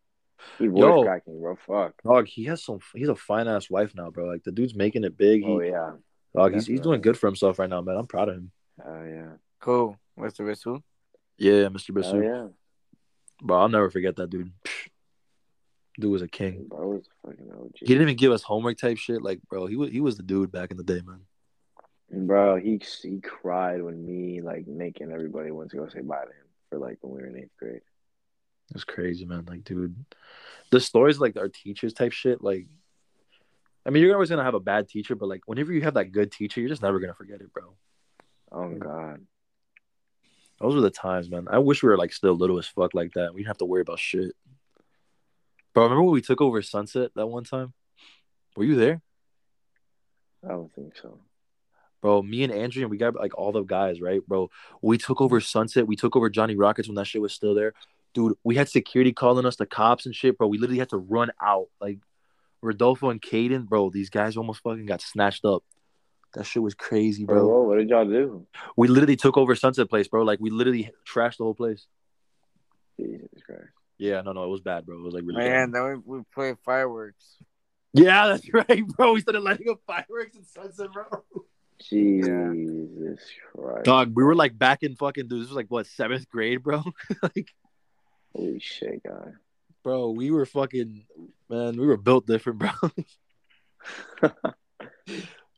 He 0.57 0.65
Yo. 0.65 0.71
voice 0.71 1.05
cracking, 1.05 1.39
bro. 1.39 1.57
Fuck. 1.67 2.01
Dog, 2.03 2.27
he 2.27 2.45
has 2.45 2.63
some. 2.63 2.79
He's 2.95 3.09
a 3.09 3.15
fine 3.15 3.47
ass 3.47 3.69
wife 3.69 3.93
now, 3.95 4.09
bro. 4.09 4.25
Like 4.25 4.43
the 4.43 4.51
dude's 4.51 4.75
making 4.75 5.03
it 5.03 5.17
big. 5.17 5.41
He, 5.41 5.47
Oh 5.47 5.61
yeah. 5.61 5.91
Dog, 6.35 6.53
he's 6.53 6.67
he's 6.67 6.81
doing 6.81 7.01
good 7.01 7.17
for 7.17 7.27
himself 7.27 7.59
right 7.59 7.69
now, 7.69 7.81
man. 7.81 7.97
I'm 7.97 8.07
proud 8.07 8.29
of 8.29 8.35
him. 8.35 8.51
Oh 8.85 9.03
yeah. 9.03 9.31
Cool. 9.59 9.97
Mr. 10.19 10.63
who? 10.63 10.83
Yeah, 11.37 11.67
Mr. 11.67 12.03
Oh 12.03 12.21
yeah. 12.21 12.47
Bro, 13.41 13.59
I'll 13.59 13.69
never 13.69 13.89
forget 13.89 14.15
that 14.17 14.29
dude. 14.29 14.51
Dude 15.99 16.11
was 16.11 16.21
a 16.21 16.27
king. 16.27 16.65
Bro 16.69 16.87
was 16.87 17.09
fucking 17.25 17.51
OG. 17.51 17.71
He 17.75 17.85
didn't 17.85 18.03
even 18.03 18.15
give 18.15 18.31
us 18.31 18.41
homework 18.41 18.77
type 18.77 18.97
shit. 18.97 19.21
Like, 19.21 19.41
bro, 19.49 19.67
he 19.67 19.75
was 19.75 19.91
he 19.91 20.01
was 20.01 20.17
the 20.17 20.23
dude 20.23 20.51
back 20.51 20.71
in 20.71 20.77
the 20.77 20.83
day, 20.83 21.01
man. 21.05 21.21
And 22.11 22.27
bro, 22.27 22.57
he 22.57 22.81
he 23.01 23.19
cried 23.19 23.81
when 23.81 24.05
me, 24.05 24.41
like 24.41 24.67
Nick 24.67 25.01
and 25.01 25.11
everybody 25.11 25.51
went 25.51 25.71
to 25.71 25.77
go 25.77 25.87
say 25.87 26.01
bye 26.01 26.21
to 26.21 26.29
him 26.29 26.47
for 26.69 26.79
like 26.79 26.97
when 27.01 27.13
we 27.13 27.21
were 27.21 27.27
in 27.27 27.37
eighth 27.37 27.55
grade. 27.57 27.81
It 28.69 28.73
was 28.73 28.83
crazy, 28.83 29.25
man. 29.25 29.45
Like, 29.47 29.63
dude, 29.63 29.95
the 30.71 30.79
stories 30.79 31.19
like 31.19 31.37
our 31.37 31.49
teachers 31.49 31.93
type 31.93 32.11
shit. 32.11 32.43
Like, 32.43 32.67
I 33.85 33.89
mean, 33.89 34.03
you're 34.03 34.13
always 34.13 34.29
gonna 34.29 34.43
have 34.43 34.53
a 34.53 34.59
bad 34.59 34.87
teacher, 34.87 35.15
but 35.15 35.27
like, 35.27 35.41
whenever 35.45 35.73
you 35.73 35.81
have 35.81 35.95
that 35.95 36.11
good 36.11 36.31
teacher, 36.31 36.61
you're 36.61 36.69
just 36.69 36.81
never 36.81 36.99
gonna 36.99 37.13
forget 37.13 37.41
it, 37.41 37.51
bro. 37.53 37.75
Oh 38.51 38.69
god. 38.75 39.25
Those 40.59 40.75
were 40.75 40.81
the 40.81 40.89
times, 40.89 41.29
man. 41.29 41.47
I 41.49 41.57
wish 41.57 41.83
we 41.83 41.89
were 41.89 41.97
like 41.97 42.13
still 42.13 42.35
little 42.35 42.57
as 42.57 42.67
fuck 42.67 42.93
like 42.93 43.13
that. 43.13 43.33
We 43.33 43.41
didn't 43.41 43.47
have 43.47 43.57
to 43.57 43.65
worry 43.65 43.81
about 43.81 43.99
shit. 43.99 44.33
Bro, 45.73 45.83
remember 45.83 46.03
when 46.03 46.13
we 46.13 46.21
took 46.21 46.39
over 46.39 46.61
Sunset 46.61 47.11
that 47.15 47.27
one 47.27 47.43
time? 47.43 47.73
Were 48.55 48.63
you 48.63 48.75
there? 48.75 49.01
I 50.45 50.49
don't 50.49 50.73
think 50.73 50.95
so. 50.95 51.19
Bro, 52.01 52.21
me 52.23 52.43
and 52.43 52.53
Andrew 52.53 52.83
and 52.83 52.91
we 52.91 52.97
got 52.97 53.15
like 53.15 53.37
all 53.37 53.51
the 53.51 53.63
guys, 53.63 53.99
right, 53.99 54.25
bro? 54.27 54.49
We 54.81 54.97
took 54.97 55.19
over 55.19 55.41
Sunset. 55.41 55.87
We 55.87 55.95
took 55.95 56.15
over 56.15 56.29
Johnny 56.29 56.55
Rockets 56.55 56.87
when 56.87 56.95
that 56.95 57.07
shit 57.07 57.21
was 57.21 57.33
still 57.33 57.55
there. 57.55 57.73
Dude, 58.13 58.33
we 58.43 58.55
had 58.55 58.69
security 58.69 59.11
calling 59.11 59.45
us, 59.45 59.55
the 59.55 59.65
cops 59.65 60.05
and 60.05 60.13
shit, 60.13 60.37
bro. 60.37 60.47
We 60.47 60.59
literally 60.59 60.79
had 60.79 60.89
to 60.89 60.97
run 60.97 61.31
out. 61.41 61.67
Like 61.81 61.99
Rodolfo 62.63 63.09
and 63.09 63.21
Caden, 63.21 63.67
bro, 63.67 63.89
these 63.89 64.09
guys 64.09 64.37
almost 64.37 64.61
fucking 64.63 64.85
got 64.85 65.01
snatched 65.01 65.45
up. 65.45 65.63
That 66.33 66.45
shit 66.45 66.63
was 66.63 66.73
crazy, 66.73 67.25
Bro, 67.25 67.45
bro. 67.47 67.61
what 67.63 67.77
did 67.77 67.89
y'all 67.89 68.05
do? 68.05 68.47
We 68.75 68.87
literally 68.87 69.15
took 69.15 69.37
over 69.37 69.53
Sunset 69.55 69.87
Place, 69.89 70.07
bro. 70.07 70.23
Like 70.23 70.39
we 70.39 70.49
literally 70.49 70.89
trashed 71.07 71.37
the 71.37 71.43
whole 71.43 71.53
place. 71.53 71.85
Jesus 72.99 73.27
Christ. 73.45 73.61
Yeah, 73.99 74.21
no, 74.21 74.31
no, 74.31 74.43
it 74.43 74.49
was 74.49 74.61
bad, 74.61 74.85
bro. 74.85 74.97
It 74.97 75.03
was 75.03 75.13
like 75.13 75.23
really 75.25 75.43
Man, 75.43 75.71
bad. 75.71 75.81
then 75.81 76.03
we, 76.07 76.17
we 76.17 76.23
played 76.33 76.55
fireworks. 76.65 77.23
Yeah, 77.93 78.27
that's 78.29 78.51
right, 78.53 78.87
bro. 78.97 79.13
We 79.13 79.21
started 79.21 79.41
lighting 79.41 79.69
up 79.69 79.81
fireworks 79.85 80.35
in 80.35 80.43
Sunset, 80.45 80.91
bro. 80.91 81.05
Jesus 81.79 83.19
Christ. 83.55 83.83
Dog, 83.83 84.13
we 84.15 84.23
were 84.23 84.35
like 84.35 84.57
back 84.57 84.83
in 84.83 84.95
fucking 84.95 85.27
dude. 85.27 85.41
This 85.41 85.49
was 85.49 85.55
like 85.55 85.67
what 85.69 85.85
seventh 85.85 86.27
grade, 86.29 86.63
bro. 86.63 86.83
like, 87.21 87.53
Holy 88.35 88.59
shit, 88.59 89.03
guy. 89.03 89.33
bro, 89.83 90.09
we 90.09 90.31
were 90.31 90.45
fucking 90.47 91.05
man. 91.53 91.77
We 91.77 91.87
were 91.87 91.97
built 91.97 92.25
different, 92.25 92.59
bro. 92.59 92.69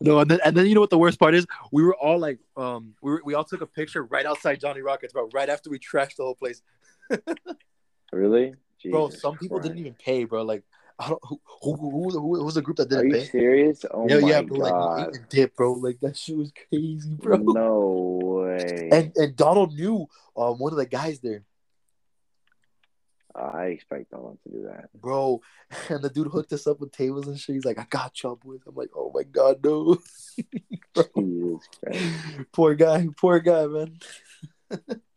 no, 0.01 0.19
and 0.19 0.29
then 0.29 0.39
and 0.43 0.55
then 0.55 0.65
you 0.67 0.75
know 0.75 0.81
what 0.81 0.89
the 0.89 0.97
worst 0.97 1.19
part 1.19 1.35
is? 1.35 1.45
We 1.71 1.83
were 1.83 1.95
all 1.95 2.19
like, 2.19 2.39
um, 2.57 2.95
we 3.01 3.11
were, 3.11 3.21
we 3.23 3.33
all 3.33 3.43
took 3.43 3.61
a 3.61 3.67
picture 3.67 4.03
right 4.03 4.25
outside 4.25 4.59
Johnny 4.59 4.81
Rockets, 4.81 5.13
bro. 5.13 5.29
Right 5.33 5.49
after 5.49 5.69
we 5.69 5.79
trashed 5.79 6.17
the 6.17 6.23
whole 6.23 6.35
place, 6.35 6.61
Really? 8.11 8.55
bro. 8.89 9.09
Some 9.09 9.37
people 9.37 9.59
didn't 9.59 9.79
even 9.79 9.93
pay, 9.93 10.25
bro. 10.25 10.43
Like, 10.43 10.63
I 10.99 11.09
don't 11.09 11.21
who 11.23 11.39
who 11.61 11.75
who, 11.75 12.09
who, 12.09 12.35
who 12.35 12.45
was 12.45 12.55
the 12.55 12.61
group 12.61 12.77
that 12.77 12.91
Are 12.91 13.03
didn't 13.03 13.07
you 13.07 13.17
pay? 13.17 13.25
serious? 13.25 13.85
Oh 13.91 14.07
yeah, 14.07 14.19
my 14.19 14.29
yeah, 14.29 14.41
bro. 14.41 14.57
Like, 14.57 14.73
god. 14.73 14.99
ate 14.99 15.15
and 15.15 15.29
dip, 15.29 15.55
bro. 15.55 15.73
Like 15.73 15.99
that 16.01 16.17
shit 16.17 16.37
was 16.37 16.51
crazy, 16.69 17.15
bro. 17.15 17.37
No 17.37 18.19
way. 18.21 18.89
And 18.91 19.11
and 19.15 19.35
Donald 19.35 19.73
knew 19.73 20.07
um 20.37 20.57
one 20.57 20.73
of 20.73 20.77
the 20.77 20.85
guys 20.85 21.19
there, 21.19 21.43
I 23.35 23.65
expect 23.65 24.11
Donald 24.11 24.37
to 24.43 24.49
do 24.49 24.63
that. 24.63 24.89
bro. 24.99 25.41
And 25.89 26.01
the 26.01 26.09
dude 26.09 26.27
hooked 26.27 26.53
us 26.53 26.67
up 26.67 26.79
with 26.79 26.91
tables 26.91 27.27
and 27.27 27.37
shit. 27.37 27.55
He's 27.55 27.65
like, 27.65 27.79
I 27.79 27.85
got 27.89 28.21
y'all 28.23 28.37
boys. 28.37 28.61
I'm 28.65 28.75
like, 28.75 28.91
oh 28.95 29.11
my 29.13 29.23
god, 29.23 29.63
no. 29.63 29.97
Poor 32.53 32.75
guy, 32.75 33.07
poor 33.17 33.39
guy, 33.39 33.65
man. 33.65 33.99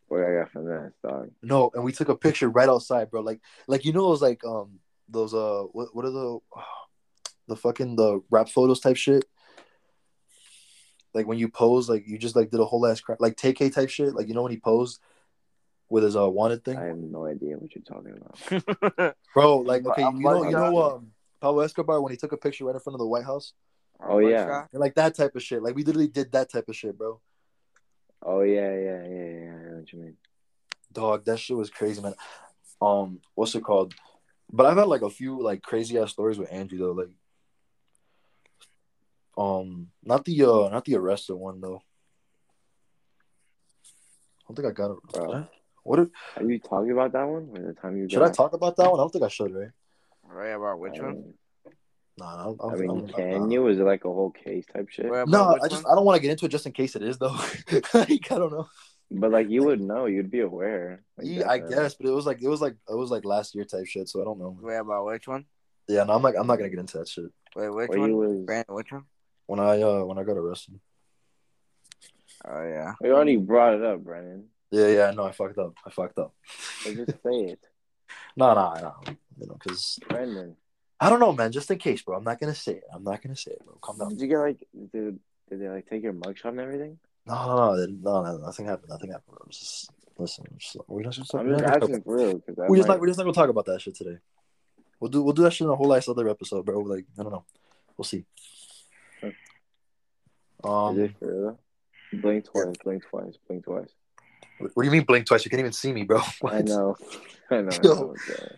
What 0.09 0.23
I 0.23 0.39
got 0.39 0.51
from 0.51 0.65
that, 0.65 0.93
dog. 1.01 1.29
No, 1.41 1.71
and 1.73 1.83
we 1.83 1.91
took 1.91 2.09
a 2.09 2.15
picture 2.15 2.49
right 2.49 2.67
outside, 2.67 3.09
bro. 3.09 3.21
Like, 3.21 3.39
like 3.67 3.85
you 3.85 3.93
know 3.93 4.09
those 4.09 4.21
like 4.21 4.43
um 4.43 4.79
those 5.07 5.33
uh 5.33 5.63
what 5.71 5.95
what 5.95 6.05
are 6.05 6.11
the 6.11 6.39
the 7.47 7.55
fucking 7.55 7.95
the 7.95 8.21
rap 8.29 8.49
photos 8.49 8.79
type 8.79 8.97
shit. 8.97 9.25
Like 11.13 11.27
when 11.27 11.37
you 11.37 11.47
pose, 11.47 11.89
like 11.89 12.07
you 12.07 12.17
just 12.17 12.35
like 12.35 12.49
did 12.49 12.59
a 12.59 12.65
whole 12.65 12.85
ass 12.85 12.99
crap, 12.99 13.21
like 13.21 13.35
TK 13.35 13.73
type 13.73 13.89
shit. 13.89 14.13
Like 14.13 14.27
you 14.27 14.33
know 14.33 14.43
when 14.43 14.51
he 14.51 14.59
posed 14.59 14.99
with 15.89 16.03
his 16.03 16.15
uh 16.15 16.29
wanted 16.29 16.63
thing, 16.63 16.77
I 16.77 16.85
have 16.85 16.97
no 16.97 17.25
idea 17.25 17.57
what 17.57 17.73
you're 17.75 17.83
talking 17.83 18.15
about. 18.17 19.15
bro. 19.33 19.57
Like 19.57 19.85
okay, 19.85 20.03
you 20.03 20.19
know 20.19 20.39
like 20.39 20.51
you 20.51 20.57
know 20.57 20.77
um 20.77 21.11
Pablo 21.41 21.61
Escobar 21.61 22.01
when 22.01 22.11
he 22.11 22.17
took 22.17 22.31
a 22.31 22.37
picture 22.37 22.65
right 22.65 22.75
in 22.75 22.81
front 22.81 22.95
of 22.95 22.99
the 22.99 23.07
White 23.07 23.25
House, 23.25 23.53
Oh, 24.01 24.19
yeah. 24.19 24.65
and 24.71 24.79
like 24.79 24.95
that 24.95 25.15
type 25.15 25.35
of 25.35 25.43
shit. 25.43 25.61
Like 25.61 25.75
we 25.75 25.83
literally 25.83 26.07
did 26.07 26.31
that 26.31 26.51
type 26.51 26.69
of 26.69 26.75
shit, 26.75 26.97
bro. 26.97 27.19
Oh 28.21 28.41
yeah, 28.41 28.73
yeah, 28.73 29.03
yeah, 29.03 29.25
yeah. 29.25 29.53
I 29.53 29.69
know 29.69 29.77
what 29.79 29.93
you 29.93 29.99
mean. 29.99 30.17
Dog, 30.91 31.25
that 31.25 31.39
shit 31.39 31.55
was 31.55 31.69
crazy, 31.69 32.01
man. 32.01 32.15
Um, 32.81 33.19
what's 33.35 33.55
it 33.55 33.63
called? 33.63 33.93
But 34.51 34.65
I've 34.65 34.77
had 34.77 34.87
like 34.87 35.01
a 35.01 35.09
few 35.09 35.41
like 35.41 35.61
crazy 35.61 35.97
ass 35.97 36.11
stories 36.11 36.37
with 36.37 36.51
Andrew 36.51 36.79
though. 36.79 36.91
Like, 36.91 37.09
um, 39.37 39.87
not 40.03 40.25
the 40.25 40.43
uh, 40.43 40.69
not 40.69 40.85
the 40.85 40.95
arrested 40.95 41.35
one 41.35 41.61
though. 41.61 41.81
I 44.41 44.47
don't 44.47 44.55
think 44.55 44.67
I 44.67 44.71
got 44.71 44.91
it. 44.91 44.97
Bro. 45.13 45.47
What 45.89 45.97
if, 45.97 46.09
Are 46.37 46.43
you 46.43 46.59
talking 46.59 46.91
about 46.91 47.13
that 47.13 47.23
one? 47.23 47.49
Or 47.51 47.65
the 47.65 47.73
time 47.73 47.97
you 47.97 48.07
should 48.07 48.21
I 48.21 48.29
talk 48.29 48.53
about 48.53 48.77
that 48.77 48.91
one? 48.91 48.99
I 48.99 49.01
don't 49.01 49.11
think 49.11 49.23
I 49.23 49.27
should, 49.27 49.51
right? 49.55 49.71
right 50.23 50.49
about 50.49 50.79
which 50.79 50.99
one? 50.99 51.09
Um, 51.09 51.33
Nah, 52.19 52.41
I, 52.41 52.43
don't, 52.43 52.61
I 52.61 52.69
don't 52.69 52.79
mean, 52.79 53.05
think- 53.05 53.15
can 53.15 53.39
nah. 53.39 53.47
you? 53.49 53.67
Is 53.69 53.79
it 53.79 53.83
like 53.85 54.05
a 54.05 54.13
whole 54.13 54.29
case 54.29 54.65
type 54.71 54.89
shit? 54.89 55.09
Right 55.09 55.27
No, 55.27 55.57
I 55.63 55.67
just 55.67 55.83
one? 55.85 55.91
I 55.91 55.95
don't 55.95 56.05
want 56.05 56.17
to 56.17 56.21
get 56.21 56.29
into 56.29 56.45
it 56.45 56.49
just 56.49 56.67
in 56.67 56.73
case 56.73 56.95
it 56.95 57.01
is 57.01 57.17
though. 57.17 57.33
like 57.95 58.31
I 58.31 58.37
don't 58.37 58.51
know. 58.51 58.67
But 59.09 59.31
like 59.31 59.49
you 59.49 59.63
would 59.63 59.81
know, 59.81 60.05
you'd 60.05 60.29
be 60.29 60.41
aware. 60.41 61.01
Like, 61.17 61.25
Yeah, 61.27 61.49
I 61.49 61.57
guess, 61.57 61.95
but 61.95 62.07
it 62.07 62.11
was 62.11 62.27
like 62.27 62.43
it 62.43 62.49
was 62.49 62.61
like 62.61 62.75
it 62.87 62.95
was 62.95 63.09
like 63.09 63.25
last 63.25 63.55
year 63.55 63.65
type 63.65 63.87
shit, 63.87 64.09
so 64.09 64.21
I 64.21 64.25
don't 64.25 64.37
know. 64.37 64.55
Wait 64.61 64.75
about 64.75 65.07
which 65.07 65.27
one? 65.27 65.45
Yeah, 65.87 66.03
no, 66.03 66.13
I'm 66.13 66.21
like 66.21 66.35
I'm 66.37 66.45
not 66.45 66.57
gonna 66.57 66.69
get 66.69 66.77
into 66.77 66.99
that 66.99 67.07
shit. 67.07 67.31
Wait, 67.55 67.69
which 67.69 67.89
Or 67.89 67.97
one? 67.97 68.09
you 68.09 68.15
was 68.17 68.37
Brandon, 68.45 68.75
which 68.75 68.91
one? 68.91 69.05
when 69.47 69.59
I 69.59 69.81
uh 69.81 70.03
when 70.03 70.19
I 70.19 70.23
got 70.23 70.37
arrested. 70.37 70.79
Oh 72.45 72.63
yeah. 72.63 72.93
We 73.01 73.09
already 73.09 73.37
brought 73.37 73.73
it 73.73 73.83
up, 73.83 74.03
Brennan. 74.03 74.49
Yeah, 74.71 74.87
yeah, 74.87 75.11
no, 75.11 75.23
I 75.23 75.31
fucked 75.31 75.57
up. 75.57 75.75
I 75.85 75.89
fucked 75.89 76.19
up. 76.19 76.33
So 76.83 76.93
just 76.93 77.11
say 77.23 77.53
it, 77.53 77.59
No, 78.37 78.53
no, 78.53 78.73
no, 78.75 78.95
you 79.39 79.47
know, 79.47 79.53
because 79.53 79.99
Brendan. 80.07 80.55
I 80.99 81.09
don't 81.09 81.19
know, 81.19 81.33
man. 81.33 81.51
Just 81.51 81.71
in 81.71 81.77
case, 81.77 82.01
bro. 82.01 82.17
I'm 82.17 82.23
not 82.23 82.39
gonna 82.39 82.55
say 82.55 82.73
it. 82.73 82.83
I'm 82.93 83.03
not 83.03 83.21
gonna 83.21 83.35
say 83.35 83.51
it, 83.51 83.65
bro. 83.65 83.77
Calm 83.81 83.97
down. 83.97 84.09
Did 84.09 84.21
you 84.21 84.27
get 84.27 84.37
like 84.37 84.67
did 84.93 85.19
did 85.49 85.61
they 85.61 85.69
like 85.69 85.89
take 85.89 86.03
your 86.03 86.13
mugshot 86.13 86.49
and 86.49 86.59
everything? 86.59 86.99
No, 87.25 87.35
no, 87.45 87.75
no, 87.75 87.85
no, 87.85 88.23
no, 88.23 88.37
nothing 88.37 88.65
happened. 88.65 88.89
Nothing 88.89 89.11
happened. 89.11 89.37
Bro. 89.37 89.47
Just 89.49 89.91
listen. 90.17 90.45
Just, 90.57 90.77
we're 90.87 91.03
just, 91.03 91.17
just, 91.17 91.33
I'm 91.35 91.49
just 91.49 91.63
not 91.63 91.79
gonna 91.79 91.85
asking 91.85 92.03
for 92.03 92.17
real 92.17 92.41
we're 92.67 92.77
just 92.77 92.87
not 92.87 92.99
we're 92.99 93.07
just 93.07 93.17
not 93.17 93.23
gonna 93.23 93.33
talk 93.33 93.49
about 93.49 93.65
that 93.65 93.81
shit 93.81 93.95
today. 93.95 94.17
We'll 94.99 95.09
do 95.09 95.23
we'll 95.23 95.33
do 95.33 95.43
that 95.43 95.53
shit 95.53 95.65
in 95.65 95.71
a 95.71 95.75
whole 95.75 95.93
ass 95.93 96.09
other 96.09 96.27
episode, 96.27 96.65
bro. 96.65 96.79
Like 96.79 97.05
I 97.17 97.23
don't 97.23 97.31
know. 97.31 97.45
We'll 97.97 98.05
see. 98.05 98.25
Um, 100.63 100.99
it 100.99 101.17
for 101.17 101.41
real? 101.41 101.59
Blink 102.21 102.45
twice, 102.45 102.75
blink 102.83 103.03
twice, 103.09 103.37
blink 103.47 103.63
twice. 103.63 103.89
What 104.59 104.83
do 104.83 104.85
you 104.85 104.91
mean 104.91 105.03
blink 105.03 105.25
twice? 105.25 105.45
You 105.45 105.51
can't 105.51 105.59
even 105.59 105.73
see 105.73 105.93
me, 105.93 106.03
bro. 106.03 106.19
I 106.19 106.31
What? 106.41 106.65
know, 106.65 106.95
I 107.49 107.61
know. 107.61 107.69
I 107.71 107.77
know 107.83 108.15
okay. 108.29 108.55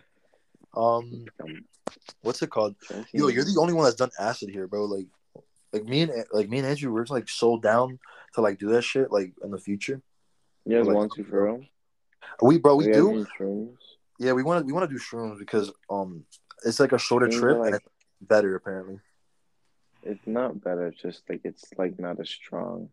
Um, 0.74 1.26
what's 2.22 2.42
it 2.42 2.50
called? 2.50 2.74
Yo, 3.12 3.28
you're 3.28 3.44
the 3.44 3.58
only 3.60 3.74
one 3.74 3.84
that's 3.84 3.96
done 3.96 4.10
acid 4.18 4.50
here, 4.50 4.66
bro. 4.66 4.84
Like, 4.84 5.06
like 5.72 5.84
me 5.84 6.02
and 6.02 6.12
like 6.32 6.48
me 6.48 6.58
and 6.58 6.66
Andrew, 6.66 6.92
we're 6.92 7.04
like 7.08 7.28
so 7.28 7.58
down 7.58 7.98
to 8.34 8.40
like 8.40 8.58
do 8.58 8.70
that 8.70 8.82
shit 8.82 9.12
like 9.12 9.32
in 9.42 9.50
the 9.50 9.58
future. 9.58 10.00
You 10.64 10.78
guys 10.78 10.86
like- 10.86 10.96
want 10.96 11.12
to 11.14 11.24
for 11.24 11.44
real? 11.44 11.64
We 12.40 12.58
bro, 12.58 12.76
we 12.76 12.86
guys 12.86 12.94
do. 12.94 13.76
Yeah, 14.18 14.32
we 14.32 14.42
want 14.42 14.60
to 14.60 14.66
we 14.66 14.72
want 14.72 14.88
to 14.88 14.94
do 14.94 15.00
shrooms 15.00 15.38
because 15.38 15.72
um, 15.90 16.24
it's 16.64 16.80
like 16.80 16.92
a 16.92 16.98
shorter 16.98 17.28
trip 17.28 17.58
are 17.58 17.66
and 17.66 17.74
it's 17.76 17.84
better 18.20 18.54
apparently. 18.54 19.00
It's 20.02 20.26
not 20.26 20.62
better. 20.62 20.86
It's 20.88 21.00
just 21.00 21.22
like 21.28 21.40
it's 21.44 21.64
like 21.76 21.98
not 21.98 22.20
as 22.20 22.28
strong 22.28 22.88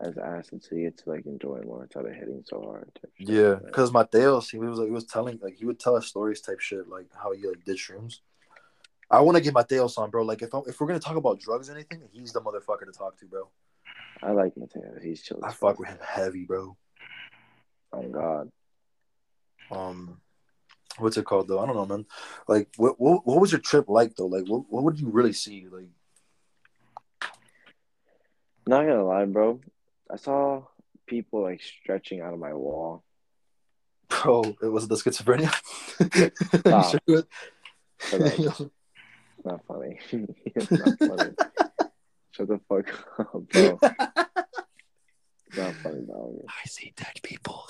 as 0.00 0.18
acid, 0.18 0.62
so 0.62 0.74
you 0.74 0.84
get 0.84 0.98
to 0.98 1.10
like 1.10 1.26
enjoy 1.26 1.60
more 1.64 1.84
instead 1.84 2.04
of 2.04 2.12
hitting 2.12 2.42
so 2.46 2.60
hard. 2.62 2.90
Yeah, 3.18 3.54
because 3.64 3.90
Mateos, 3.90 4.50
he 4.50 4.58
was 4.58 4.78
like, 4.78 4.88
he 4.88 4.92
was 4.92 5.06
telling 5.06 5.38
like 5.42 5.56
he 5.56 5.64
would 5.64 5.78
tell 5.78 5.96
us 5.96 6.06
stories 6.06 6.40
type 6.40 6.60
shit 6.60 6.88
like 6.88 7.06
how 7.14 7.32
he 7.32 7.46
like 7.46 7.64
did 7.64 7.76
shrooms. 7.76 8.20
I 9.10 9.20
want 9.20 9.36
to 9.36 9.42
get 9.42 9.54
Mateos 9.54 9.96
on, 9.98 10.10
bro. 10.10 10.24
Like 10.24 10.42
if 10.42 10.54
I, 10.54 10.60
if 10.66 10.80
we're 10.80 10.86
gonna 10.86 11.00
talk 11.00 11.16
about 11.16 11.40
drugs 11.40 11.68
or 11.70 11.74
anything, 11.74 12.02
he's 12.12 12.32
the 12.32 12.40
motherfucker 12.40 12.86
to 12.86 12.92
talk 12.92 13.18
to, 13.18 13.26
bro. 13.26 13.48
I 14.22 14.32
like 14.32 14.56
Mateo. 14.56 14.98
He's 15.02 15.22
chill. 15.22 15.40
I 15.42 15.52
fuck 15.52 15.78
with 15.78 15.88
him 15.88 15.98
heavy, 16.02 16.44
bro. 16.44 16.76
Oh 17.92 18.08
God. 18.08 18.50
Um, 19.70 20.20
what's 20.98 21.16
it 21.16 21.24
called 21.24 21.48
though? 21.48 21.60
I 21.60 21.66
don't 21.66 21.76
know, 21.76 21.86
man. 21.86 22.06
Like, 22.48 22.68
what 22.76 23.00
what, 23.00 23.26
what 23.26 23.40
was 23.40 23.52
your 23.52 23.60
trip 23.60 23.88
like 23.88 24.16
though? 24.16 24.26
Like, 24.26 24.46
what 24.46 24.64
what 24.68 24.84
would 24.84 24.98
you 24.98 25.08
really 25.08 25.32
see? 25.32 25.66
Like, 25.70 25.86
Not 28.66 28.86
gonna 28.86 29.04
lie, 29.04 29.24
bro. 29.26 29.60
I 30.10 30.16
saw 30.16 30.64
people 31.06 31.42
like 31.42 31.62
stretching 31.62 32.20
out 32.20 32.32
of 32.34 32.38
my 32.38 32.52
wall. 32.52 33.04
bro, 34.08 34.42
it 34.62 34.66
was 34.68 34.88
the 34.88 34.96
schizophrenia. 34.96 35.52
Stop. 36.60 36.96
Sure? 37.08 38.70
It's 39.36 39.46
not 39.46 39.66
funny. 39.66 39.98
it's 40.46 40.70
not 40.70 40.98
funny. 40.98 41.34
Shut 42.30 42.48
the 42.48 42.60
fuck 42.66 42.88
up, 43.18 43.48
bro. 43.48 43.78
It's 45.46 45.58
not 45.58 45.74
funny, 45.76 46.06
dog. 46.06 46.44
I 46.48 46.66
see 46.66 46.94
dead 46.96 47.20
people. 47.22 47.66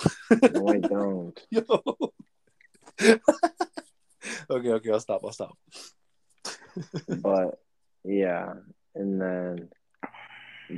No, 0.53 0.69
I 0.69 0.79
don't. 0.79 1.47
Yo. 1.51 1.65
okay, 4.51 4.71
okay, 4.71 4.91
I'll 4.91 5.01
stop. 5.01 5.23
I'll 5.25 5.33
stop. 5.33 5.59
But 7.09 7.59
yeah, 8.05 8.55
and 8.95 9.21
then, 9.21 9.69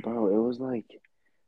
bro, 0.01 0.27
it 0.27 0.47
was 0.47 0.59
like 0.59 0.99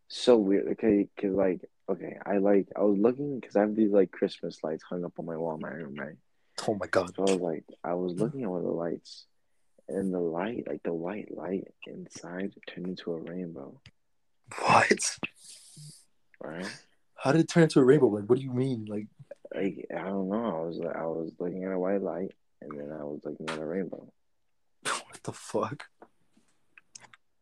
so 0.09 0.37
weird. 0.37 0.67
Okay, 0.73 1.07
cause 1.19 1.31
like, 1.31 1.61
okay, 1.89 2.17
I 2.25 2.37
like 2.37 2.67
I 2.75 2.81
was 2.81 2.97
looking 2.97 3.39
because 3.39 3.55
I 3.55 3.61
have 3.61 3.75
these 3.75 3.91
like 3.91 4.11
Christmas 4.11 4.59
lights 4.63 4.83
hung 4.83 5.05
up 5.05 5.13
on 5.17 5.25
my 5.25 5.37
wall 5.37 5.55
in 5.55 5.61
my 5.61 5.69
room, 5.69 5.95
right? 5.95 6.15
Oh 6.67 6.75
my 6.75 6.87
god. 6.87 7.15
So 7.15 7.23
I 7.25 7.31
was 7.31 7.41
like, 7.41 7.65
I 7.83 7.93
was 7.93 8.13
mm-hmm. 8.13 8.23
looking 8.23 8.43
at 8.43 8.49
one 8.49 8.59
of 8.59 8.65
the 8.65 8.71
lights, 8.71 9.25
and 9.87 10.13
the 10.13 10.19
light, 10.19 10.65
like 10.67 10.83
the 10.83 10.93
white 10.93 11.35
light 11.35 11.67
inside, 11.87 12.53
turned 12.67 12.87
into 12.87 13.13
a 13.13 13.17
rainbow, 13.19 13.79
What? 14.57 15.17
right? 16.41 16.79
How 17.15 17.31
did 17.31 17.41
it 17.41 17.49
turn 17.49 17.63
into 17.63 17.79
a 17.79 17.83
rainbow? 17.83 18.07
Like, 18.07 18.29
what 18.29 18.39
do 18.39 18.43
you 18.43 18.53
mean? 18.53 18.85
Like, 18.85 19.07
Like 19.53 19.85
I 19.95 20.03
don't 20.03 20.29
know. 20.29 20.63
I 20.63 20.65
was 20.67 20.77
like, 20.77 20.95
I 20.95 21.05
was 21.05 21.31
looking 21.39 21.63
at 21.63 21.71
a 21.71 21.79
white 21.79 22.01
light, 22.01 22.31
and 22.61 22.71
then 22.71 22.91
I 22.91 23.03
was 23.03 23.21
looking 23.23 23.49
at 23.49 23.59
a 23.59 23.65
rainbow, 23.65 24.11
what 24.83 25.23
the 25.23 25.33
fuck? 25.33 25.85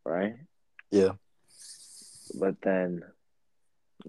right? 0.05 0.35
Yeah. 0.91 1.13
But 2.31 2.61
then 2.61 3.03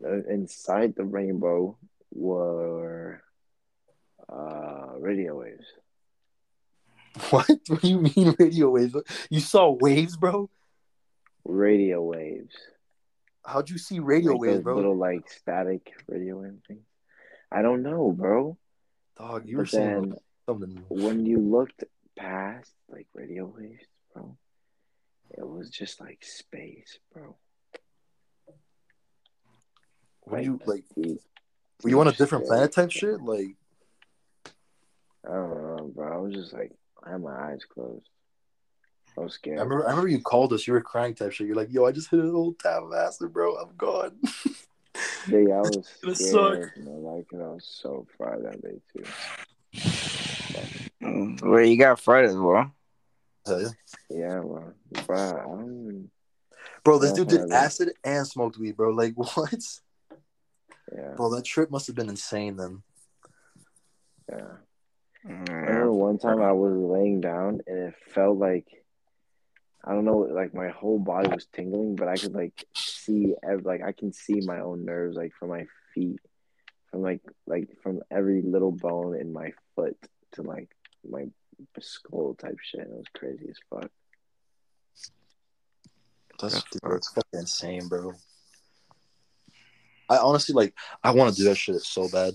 uh, 0.05 0.23
inside 0.29 0.95
the 0.97 1.05
rainbow 1.05 1.77
were 2.13 3.23
uh, 4.29 4.95
radio 4.99 5.39
waves. 5.41 5.67
What? 7.31 7.49
What 7.67 7.83
do 7.83 7.89
you 7.89 8.01
mean 8.01 8.35
radio 8.39 8.71
waves? 8.71 8.95
You 9.31 9.41
saw 9.41 9.71
waves, 9.73 10.17
bro? 10.17 10.49
Radio 11.45 12.03
waves. 12.03 12.55
How'd 13.45 13.71
you 13.71 13.79
see 13.79 13.99
radio 13.99 14.33
like 14.33 14.41
waves, 14.41 14.61
bro? 14.63 14.77
Little 14.77 14.97
like 14.97 15.29
static 15.31 15.95
radio 16.07 16.41
wave 16.43 16.59
things. 16.69 16.85
I 17.51 17.63
don't 17.63 17.83
know, 17.83 18.13
bro. 18.13 18.57
Dog, 19.17 19.49
you 19.49 19.57
were 19.57 19.63
But 19.65 19.71
seeing 19.71 19.85
then 19.87 20.11
like, 20.11 20.19
something. 20.47 20.85
when 20.89 21.25
you 21.27 21.39
looked 21.39 21.83
past 22.17 22.71
like 22.89 23.07
radio 23.15 23.47
waves, 23.47 23.83
bro, 24.15 24.37
it 25.31 25.49
was 25.49 25.71
just 25.71 26.01
like 26.01 26.23
space, 26.23 26.99
bro. 27.13 27.37
Were 30.31 30.41
you 30.41 30.61
like? 30.67 30.85
Were 30.97 31.91
you 31.91 32.01
on 32.01 32.09
a 32.09 32.13
different 32.13 32.45
space, 32.45 32.49
planet 32.49 32.73
type 32.73 32.91
shit? 32.91 33.21
Like, 33.21 33.57
I 35.27 35.33
don't 35.33 35.77
know, 35.77 35.93
bro. 35.95 36.13
I 36.13 36.17
was 36.19 36.35
just 36.35 36.53
like, 36.53 36.73
I 37.05 37.13
had 37.13 37.23
my 37.23 37.33
eyes 37.53 37.65
closed. 37.65 38.09
I 39.17 39.21
was 39.23 39.33
I 39.33 39.35
scared. 39.35 39.59
remember. 39.61 39.87
I 39.87 39.91
remember 39.91 40.09
you 40.09 40.21
called 40.21 40.53
us. 40.53 40.67
You 40.67 40.73
were 40.73 40.81
crying 40.81 41.15
type 41.15 41.33
shit. 41.33 41.47
You're 41.47 41.57
like, 41.57 41.73
"Yo, 41.73 41.85
I 41.87 41.93
just 41.93 42.11
hit 42.11 42.21
an 42.21 42.35
old 42.35 42.59
tab 42.59 42.85
of 42.85 42.93
acid, 42.93 43.33
bro. 43.33 43.57
I'm 43.57 43.75
gone." 43.77 44.19
Yeah, 45.29 45.39
I 45.39 45.63
was 45.63 45.87
gonna 46.03 46.15
scared, 46.15 46.73
man. 46.77 47.03
Like, 47.03 47.29
'cause 47.29 47.41
I 47.41 47.49
was 47.49 47.65
so 47.65 48.07
fried 48.17 48.45
that 48.45 48.63
day 48.63 48.81
too. 48.93 49.05
Mm, 51.03 51.41
Where 51.43 51.63
you 51.63 51.79
got 51.79 52.01
Fridays, 52.01 52.35
bro? 52.35 52.71
Hell 53.47 53.63
yeah. 53.63 53.69
Yeah, 54.11 54.41
bro. 54.41 54.73
Bro, 55.07 55.17
I 55.17 55.43
don't. 55.45 56.11
Bro, 56.85 56.99
this 56.99 57.11
Yeah, 57.11 57.17
dude 57.17 57.29
did 57.29 57.53
acid 57.53 57.93
and 58.05 58.27
smoked 58.27 58.59
weed, 58.59 58.77
bro. 58.77 58.91
Like, 58.91 59.15
what? 59.17 59.81
Yeah, 60.95 61.15
Bro, 61.17 61.35
that 61.35 61.45
trip 61.45 61.71
must 61.71 61.87
have 61.87 61.97
been 61.97 62.09
insane 62.09 62.57
then. 62.57 62.83
yeah. 64.31 64.53
I 65.27 65.33
remember 65.33 65.93
one 65.93 66.19
time 66.19 66.41
I 66.41 66.53
was 66.53 66.75
laying 66.75 67.21
down 67.21 67.61
and 67.67 67.79
it 67.89 67.95
felt 68.15 68.39
like 68.39 68.67
I 69.85 69.93
don't 69.93 70.05
know, 70.05 70.19
like 70.19 70.55
my 70.55 70.69
whole 70.69 70.99
body 70.99 71.29
was 71.29 71.47
tingling, 71.53 71.97
but 71.97 72.09
I 72.09 72.17
could 72.17 72.35
like 72.35 72.67
see 72.75 73.35
ev- 73.43 73.65
like 73.65 73.83
I 73.83 73.93
can 73.93 74.13
see 74.13 74.41
my 74.41 74.61
own 74.61 74.85
nerves 74.85 75.17
like 75.17 75.33
from 75.39 75.51
my 75.51 75.67
feet, 75.95 76.21
from 76.91 77.03
like 77.03 77.23
like 77.47 77.69
from 77.83 78.01
every 78.11 78.43
little 78.43 78.73
bone 78.73 79.17
in 79.19 79.33
my 79.33 79.53
foot 79.77 79.97
to 80.33 80.43
like 80.43 80.69
my 81.09 81.27
skull 81.81 82.35
type 82.35 82.59
shit. 82.61 82.81
It 82.81 82.91
was 82.91 83.07
crazy 83.15 83.47
as 83.49 83.57
fuck. 83.71 83.91
That's, 86.41 86.55
Yeah, 86.55 86.61
dude, 86.73 86.93
that's 86.93 87.13
fucking 87.13 87.41
insane, 87.41 87.89
bro. 87.89 88.13
I 90.09 90.19
honestly 90.19 90.55
like. 90.55 90.75
I 91.05 91.11
want 91.13 91.35
to 91.35 91.41
do 91.41 91.49
that 91.49 91.57
shit 91.57 91.81
so 91.83 92.09
bad. 92.09 92.35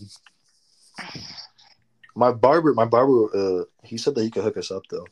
My 2.15 2.31
barber, 2.31 2.73
my 2.73 2.85
barber, 2.85 3.35
uh, 3.35 3.65
he 3.83 3.97
said 3.97 4.13
that 4.15 4.23
he 4.23 4.29
could 4.29 4.43
hook 4.43 4.57
us 4.57 4.69
up 4.71 4.83
though. 4.89 5.07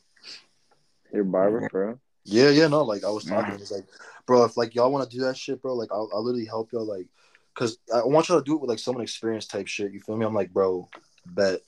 Your 1.12 1.24
barber, 1.24 1.62
Yeah. 1.62 1.68
bro. 1.70 1.98
Yeah, 2.24 2.50
yeah, 2.50 2.68
no, 2.68 2.82
like 2.84 3.02
I 3.04 3.10
was 3.10 3.24
talking, 3.24 3.58
he's 3.58 3.72
like, 3.72 3.84
bro, 4.26 4.44
if 4.44 4.56
like 4.56 4.76
y'all 4.76 4.92
want 4.92 5.10
to 5.10 5.16
do 5.16 5.24
that 5.24 5.36
shit, 5.36 5.60
bro, 5.60 5.74
like 5.74 5.90
I'll, 5.90 6.08
I'll 6.14 6.22
literally 6.22 6.46
help 6.46 6.72
y'all, 6.72 6.86
like, 6.86 7.08
cause 7.54 7.78
I 7.92 8.04
want 8.04 8.28
y'all 8.28 8.38
to 8.38 8.44
do 8.44 8.54
it 8.54 8.60
with 8.60 8.70
like 8.70 8.78
someone 8.78 9.02
experienced 9.02 9.50
type 9.50 9.66
shit. 9.66 9.92
You 9.92 10.00
feel 10.00 10.16
me? 10.16 10.24
I'm 10.24 10.32
like, 10.34 10.52
bro, 10.52 10.88
bet, 11.26 11.60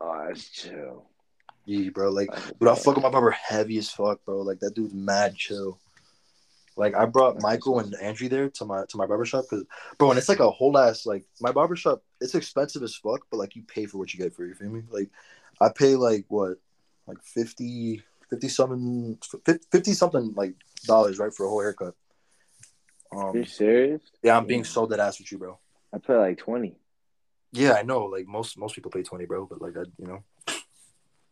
Oh, 0.00 0.24
that's 0.26 0.48
chill. 0.48 1.06
yeah, 1.66 1.88
bro, 1.90 2.10
like, 2.10 2.30
That's 2.32 2.46
dude, 2.58 2.68
I 2.68 2.74
chill. 2.74 2.82
fuck 2.82 2.94
with 2.96 3.04
my 3.04 3.10
barber 3.10 3.30
heavy 3.30 3.78
as 3.78 3.90
fuck, 3.90 4.24
bro. 4.24 4.42
Like 4.42 4.58
that 4.58 4.74
dude's 4.74 4.92
mad 4.92 5.36
chill. 5.36 5.78
Like 6.76 6.94
I 6.94 7.06
brought 7.06 7.40
Michael 7.40 7.78
and 7.78 7.94
Andrew 7.96 8.28
there 8.28 8.50
to 8.50 8.64
my 8.66 8.84
to 8.88 8.96
my 8.98 9.06
barbershop 9.06 9.44
because, 9.48 9.64
bro, 9.98 10.10
and 10.10 10.18
it's 10.18 10.28
like 10.28 10.40
a 10.40 10.50
whole 10.50 10.76
ass 10.76 11.06
like 11.06 11.24
my 11.40 11.50
barbershop. 11.50 12.02
It's 12.20 12.34
expensive 12.34 12.82
as 12.82 12.94
fuck, 12.94 13.26
but 13.30 13.38
like 13.38 13.56
you 13.56 13.62
pay 13.62 13.86
for 13.86 13.98
what 13.98 14.12
you 14.12 14.20
get 14.20 14.34
for. 14.34 14.44
You 14.46 14.54
feel 14.54 14.70
me? 14.70 14.82
Like 14.90 15.10
I 15.60 15.70
pay 15.74 15.94
like 15.96 16.26
what, 16.28 16.58
like 17.06 17.22
50, 17.22 18.02
50 18.28 18.48
something, 18.48 19.18
50 19.72 19.92
something 19.94 20.34
like 20.36 20.54
dollars 20.84 21.18
right 21.18 21.32
for 21.32 21.46
a 21.46 21.48
whole 21.48 21.62
haircut. 21.62 21.94
Um, 23.16 23.36
You 23.36 23.44
serious? 23.46 24.02
yeah, 24.22 24.36
I'm 24.36 24.46
being 24.46 24.64
so 24.64 24.86
dead 24.86 25.00
ass 25.00 25.18
with 25.18 25.32
you, 25.32 25.38
bro. 25.38 25.58
I 25.94 25.98
pay 25.98 26.14
like 26.16 26.38
twenty. 26.38 26.76
Yeah, 27.52 27.72
I 27.72 27.82
know. 27.82 28.04
Like 28.04 28.26
most 28.26 28.58
most 28.58 28.74
people 28.74 28.90
pay 28.90 29.02
twenty, 29.02 29.24
bro. 29.24 29.46
But 29.46 29.62
like 29.62 29.76
I, 29.78 29.84
you 29.98 30.06
know, 30.06 30.24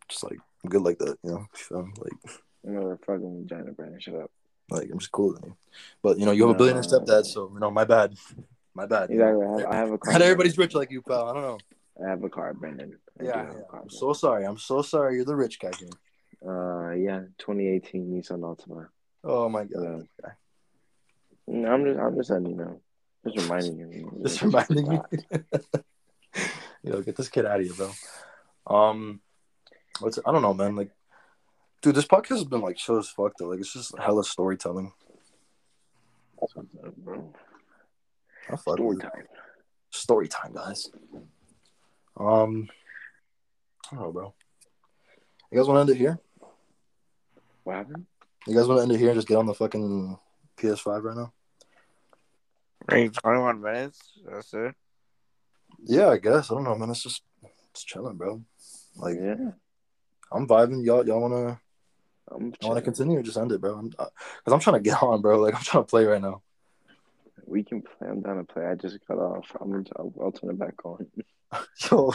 just 0.09 0.24
like 0.24 0.38
I'm 0.62 0.70
good 0.70 0.83
like 0.83 0.98
that, 1.00 1.18
you 1.22 1.33
know. 1.33 1.46
So, 1.54 1.87
like 1.98 2.12
No, 2.62 2.98
fucking 3.04 3.46
vagina, 3.46 3.72
Brandon. 3.72 4.00
Shut 4.00 4.14
up. 4.14 4.30
Like 4.70 4.88
I'm 4.90 4.98
just 4.98 5.12
cooler 5.12 5.38
than 5.38 5.50
you. 5.50 5.57
But 6.03 6.18
you 6.18 6.27
know, 6.27 6.33
you 6.33 6.46
have 6.46 6.55
a 6.55 6.59
billionaire 6.59 6.83
stepdad, 6.83 7.24
so 7.27 7.50
you 7.53 7.61
know, 7.61 7.70
my 7.70 7.85
bad. 7.85 8.14
My 8.74 8.87
bad. 8.87 9.11
Exactly. 9.11 9.46
I 9.46 9.50
have, 9.50 9.66
I 9.66 9.77
have 9.77 9.92
a 9.92 9.98
car. 9.98 10.12
Not 10.12 10.22
everybody's 10.22 10.59
rich 10.59 10.74
like 10.74 10.90
you, 10.90 11.03
pal. 11.03 11.29
I 11.29 11.35
don't 11.35 11.42
know. 11.42 11.59
I 12.05 12.11
have 12.11 12.24
a 12.24 12.29
car, 12.29 12.53
Brandon. 12.55 12.98
I 13.20 13.24
Yeah, 13.24 13.46
yeah. 13.46 13.61
car, 13.70 13.83
I'm 13.83 13.90
so 13.90 14.12
sorry. 14.12 14.44
I'm 14.44 14.59
so 14.59 14.83
sorry. 14.83 15.16
You're 15.16 15.24
the 15.24 15.37
rich 15.37 15.61
guy 15.61 15.70
here. 15.79 15.88
Uh, 16.46 16.90
yeah, 16.92 17.20
2018 17.38 18.11
Nissan 18.11 18.40
Altima. 18.40 18.88
Oh 19.22 19.48
my 19.48 19.64
god. 19.64 20.09
Yeah. 20.22 20.31
No, 21.46 21.72
I'm 21.72 21.85
just, 21.85 22.00
I'm 22.00 22.16
just 22.16 22.31
letting 22.31 22.50
you 22.50 22.57
know. 22.57 22.81
Just 23.27 23.48
reminding 23.48 23.79
you. 23.79 24.18
Just 24.22 24.42
reminding 24.42 24.88
me. 24.88 24.98
Yo, 26.83 27.00
get 27.00 27.16
this 27.16 27.29
kid 27.29 27.46
out 27.46 27.61
of 27.61 27.66
here, 27.66 27.74
bro. 27.74 27.90
Um, 28.66 29.20
what's 30.00 30.18
I 30.27 30.33
don't 30.33 30.42
know, 30.42 30.53
man. 30.53 30.77
Like, 30.77 30.90
dude, 31.84 31.94
this 31.94 32.06
podcast 32.06 32.28
has 32.28 32.44
been 32.44 32.62
like 32.62 32.76
chill 32.76 32.96
as 32.96 33.10
fuck 33.10 33.32
though. 33.38 33.48
Like, 33.48 33.60
it's 33.60 33.74
just 33.74 33.96
hella 33.98 34.24
storytelling. 34.24 34.90
That's 36.40 36.56
what's 36.56 36.68
up, 36.82 36.96
bro. 36.96 37.30
I 38.48 38.56
fuck 38.56 38.76
Story 38.76 38.96
it. 38.96 39.00
time. 39.00 39.26
Story 39.90 40.28
time, 40.28 40.54
guys. 40.54 40.90
Um, 42.16 42.70
I 43.92 43.96
don't 43.96 44.04
know, 44.04 44.12
bro. 44.12 44.34
You 45.52 45.58
guys 45.58 45.68
want 45.68 45.76
to 45.76 45.80
end 45.82 45.90
it 45.90 46.00
here? 46.02 46.18
What 47.64 47.76
happened? 47.76 48.06
You 48.46 48.54
guys 48.54 48.66
want 48.66 48.78
to 48.78 48.82
end 48.84 48.92
it 48.92 48.98
here 48.98 49.10
and 49.10 49.18
just 49.18 49.28
get 49.28 49.36
on 49.36 49.46
the 49.46 49.54
fucking 49.54 50.18
PS5 50.56 51.02
right 51.02 51.16
now? 51.16 51.32
Wait, 52.90 53.12
21 53.12 53.60
minutes? 53.60 54.00
That's 54.26 54.54
it? 54.54 54.74
Yeah, 55.84 56.08
I 56.08 56.16
guess. 56.16 56.50
I 56.50 56.54
don't 56.54 56.64
know, 56.64 56.76
man. 56.76 56.90
It's 56.90 57.02
just 57.02 57.22
it's 57.70 57.84
chilling, 57.84 58.16
bro. 58.16 58.42
Like, 58.96 59.16
yeah, 59.20 59.50
I'm 60.32 60.48
vibing. 60.48 60.84
Y'all, 60.84 61.06
y'all 61.06 61.20
wanna, 61.20 61.60
I'm 62.30 62.52
y'all 62.60 62.70
wanna 62.70 62.82
continue 62.82 63.18
or 63.18 63.22
just 63.22 63.37
end 63.37 63.52
it, 63.52 63.60
bro? 63.60 63.74
I'm, 63.76 63.92
uh, 63.98 64.06
Cause 64.44 64.52
I'm 64.54 64.60
trying 64.60 64.76
to 64.76 64.80
get 64.90 65.02
on, 65.02 65.20
bro. 65.20 65.40
Like, 65.40 65.54
I'm 65.54 65.62
trying 65.62 65.84
to 65.84 65.88
play 65.88 66.04
right 66.04 66.22
now. 66.22 66.42
We 67.46 67.62
can 67.62 67.82
play. 67.82 68.08
I'm 68.08 68.22
down 68.22 68.38
to 68.38 68.44
play. 68.44 68.64
I 68.66 68.74
just 68.74 68.98
got 69.06 69.18
off. 69.18 69.46
I'm. 69.60 69.84
I'll, 69.96 70.12
I'll 70.22 70.32
turn 70.32 70.50
it 70.50 70.58
back 70.58 70.84
on. 70.84 71.06
Yo, 71.90 72.12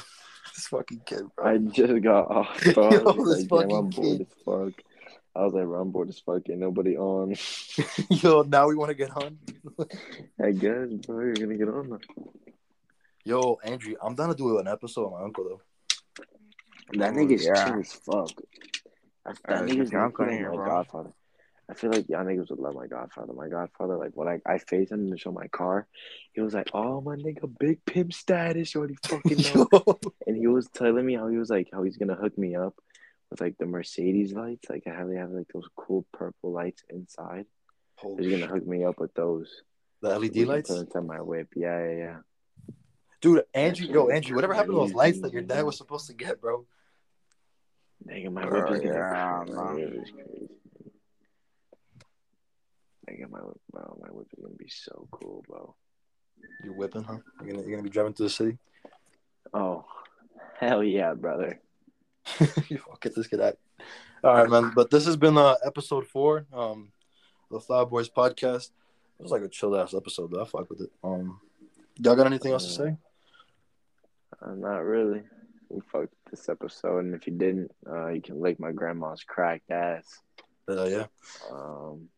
this 0.55 0.67
fucking 0.67 1.01
kid, 1.05 1.21
bro. 1.35 1.45
I 1.47 1.57
just 1.59 2.01
got 2.01 2.29
off. 2.31 2.63
Bro. 2.73 2.91
Yo, 2.91 3.11
this 3.13 3.49
like, 3.51 3.69
damn, 3.69 3.71
I'm 3.77 3.91
fucking 3.91 3.91
bored 3.91 4.17
kid. 4.17 4.21
as 4.21 4.43
fuck. 4.73 4.83
I 5.35 5.43
was 5.45 5.53
like, 5.53 5.65
bro, 5.65 5.81
I'm 5.81 5.91
bored 5.91 6.09
as 6.09 6.19
fuck. 6.19 6.49
Ain't 6.49 6.59
nobody 6.59 6.97
on. 6.97 7.35
Yo, 8.09 8.41
now 8.41 8.67
we 8.67 8.75
want 8.75 8.89
to 8.89 8.95
get 8.95 9.15
on. 9.15 9.37
I 10.43 10.51
guess, 10.51 10.87
bro, 11.05 11.25
you're 11.25 11.33
gonna 11.35 11.55
get 11.55 11.69
on. 11.69 11.99
Yo, 13.23 13.59
Andrew, 13.63 13.93
I'm 14.01 14.15
down 14.15 14.29
to 14.29 14.35
do 14.35 14.57
an 14.57 14.67
episode 14.67 15.05
on 15.05 15.11
my 15.19 15.23
uncle 15.23 15.43
though. 15.43 15.61
That 16.97 17.13
nigga's 17.13 17.45
Yeah. 17.45 17.65
chill 17.65 17.79
as 17.79 17.93
fuck. 17.93 18.31
I, 19.29 19.33
that 19.53 19.63
nigga's 19.65 19.91
your 19.91 20.03
uncle 20.03 20.25
like 20.25 20.35
here, 20.35 20.51
my 20.51 20.65
godfather. 20.65 21.11
I 21.69 21.75
feel 21.75 21.91
like 21.91 22.09
y'all 22.09 22.25
niggas 22.25 22.49
would 22.49 22.57
love 22.57 22.73
my 22.73 22.87
godfather. 22.87 23.31
My 23.33 23.47
godfather, 23.47 23.95
like 23.97 24.11
when 24.15 24.27
I 24.27 24.39
I 24.45 24.57
faced 24.57 24.91
him 24.91 25.11
to 25.11 25.17
show 25.17 25.31
my 25.31 25.47
car, 25.47 25.87
he 26.33 26.41
was 26.41 26.55
like, 26.55 26.69
"Oh 26.73 26.99
my 26.99 27.15
nigga, 27.15 27.51
big 27.59 27.85
pimp 27.85 28.11
status, 28.11 28.73
you 28.73 28.79
already 28.79 28.97
fucking 29.05 29.37
know." 29.37 29.67
And 30.27 30.37
he 30.37 30.47
was 30.47 30.67
telling 30.67 31.05
me 31.05 31.15
how 31.15 31.27
he 31.27 31.37
was 31.37 31.49
like 31.49 31.69
how 31.71 31.83
he's 31.83 31.97
gonna 31.97 32.15
hook 32.15 32.37
me 32.37 32.55
up 32.55 32.75
with 33.29 33.41
like 33.41 33.57
the 33.57 33.65
Mercedes 33.65 34.33
lights, 34.33 34.69
like 34.69 34.83
how 34.85 35.07
they 35.07 35.15
have 35.15 35.31
like 35.31 35.47
those 35.53 35.67
cool 35.75 36.05
purple 36.11 36.51
lights 36.51 36.83
inside. 36.89 37.45
Holy 37.95 38.23
He's 38.23 38.31
gonna 38.31 38.45
shit. 38.45 38.55
hook 38.55 38.67
me 38.67 38.83
up 38.83 38.99
with 38.99 39.13
those. 39.13 39.61
the 40.01 40.17
LED 40.17 40.33
can 40.33 40.47
lights, 40.47 40.69
put 40.69 41.05
my 41.05 41.21
whip. 41.21 41.49
Yeah, 41.55 41.79
yeah, 41.83 41.95
yeah. 41.97 42.17
dude. 43.21 43.43
Andrew, 43.53 43.87
yo, 43.87 44.09
Andrew, 44.09 44.35
whatever 44.35 44.53
happened 44.53 44.73
to 44.73 44.79
those 44.79 44.93
lights 44.93 45.21
that 45.21 45.33
your 45.33 45.43
dad 45.43 45.65
was 45.65 45.77
supposed 45.77 46.07
to 46.07 46.13
get, 46.13 46.41
bro? 46.41 46.65
Nigga, 48.07 48.31
my 48.31 48.45
whip 48.45 48.71
is 48.71 48.79
gonna 48.79 48.93
yeah, 48.93 49.43
my 49.53 49.73
whip 49.73 49.93
is 49.93 50.11
crazy. 50.11 50.49
Nigga, 53.09 53.29
my 53.29 53.39
whip, 53.39 53.59
bro, 53.71 53.97
my 54.01 54.07
whip 54.09 54.27
is 54.37 54.43
gonna 54.43 54.55
be 54.55 54.69
so 54.69 55.07
cool, 55.11 55.43
bro. 55.47 55.75
You're 56.63 56.73
whipping, 56.73 57.03
huh? 57.03 57.17
You're 57.41 57.51
gonna, 57.51 57.63
you're 57.63 57.71
gonna 57.71 57.83
be 57.83 57.89
driving 57.89 58.13
through 58.13 58.27
the 58.27 58.31
city. 58.31 58.57
Oh, 59.53 59.85
hell 60.59 60.83
yeah, 60.83 61.13
brother. 61.13 61.59
you 62.69 62.77
fuck 62.77 63.01
get 63.01 63.15
this 63.15 63.27
kid 63.27 63.41
out. 63.41 63.57
All 64.23 64.33
right, 64.33 64.49
man. 64.49 64.71
But 64.75 64.91
this 64.91 65.05
has 65.05 65.17
been 65.17 65.37
uh, 65.37 65.55
episode 65.65 66.07
four, 66.07 66.45
um, 66.53 66.91
the 67.49 67.59
Flower 67.59 67.85
Boyz 67.85 68.11
podcast. 68.11 68.71
It 69.19 69.23
was 69.23 69.31
like 69.31 69.41
a 69.41 69.49
chill 69.49 69.75
ass 69.75 69.93
episode, 69.93 70.31
though. 70.31 70.41
I 70.41 70.45
fuck 70.45 70.69
with 70.69 70.81
it. 70.81 70.91
Um, 71.03 71.39
y'all 71.97 72.15
got 72.15 72.27
anything 72.27 72.51
else 72.51 72.65
to 72.65 72.71
say? 72.71 72.97
Uh, 74.41 74.55
not 74.55 74.79
really. 74.79 75.23
We 75.69 75.81
fucked 75.91 76.13
this 76.31 76.49
episode, 76.49 77.05
and 77.05 77.13
if 77.15 77.27
you 77.27 77.33
didn't, 77.33 77.71
uh, 77.87 78.07
you 78.09 78.21
can 78.21 78.39
lick 78.41 78.59
my 78.59 78.71
grandma's 78.71 79.23
cracked 79.23 79.69
ass. 79.69 80.19
Uh, 80.67 80.83
yeah, 80.85 81.05
Um, 81.51 82.09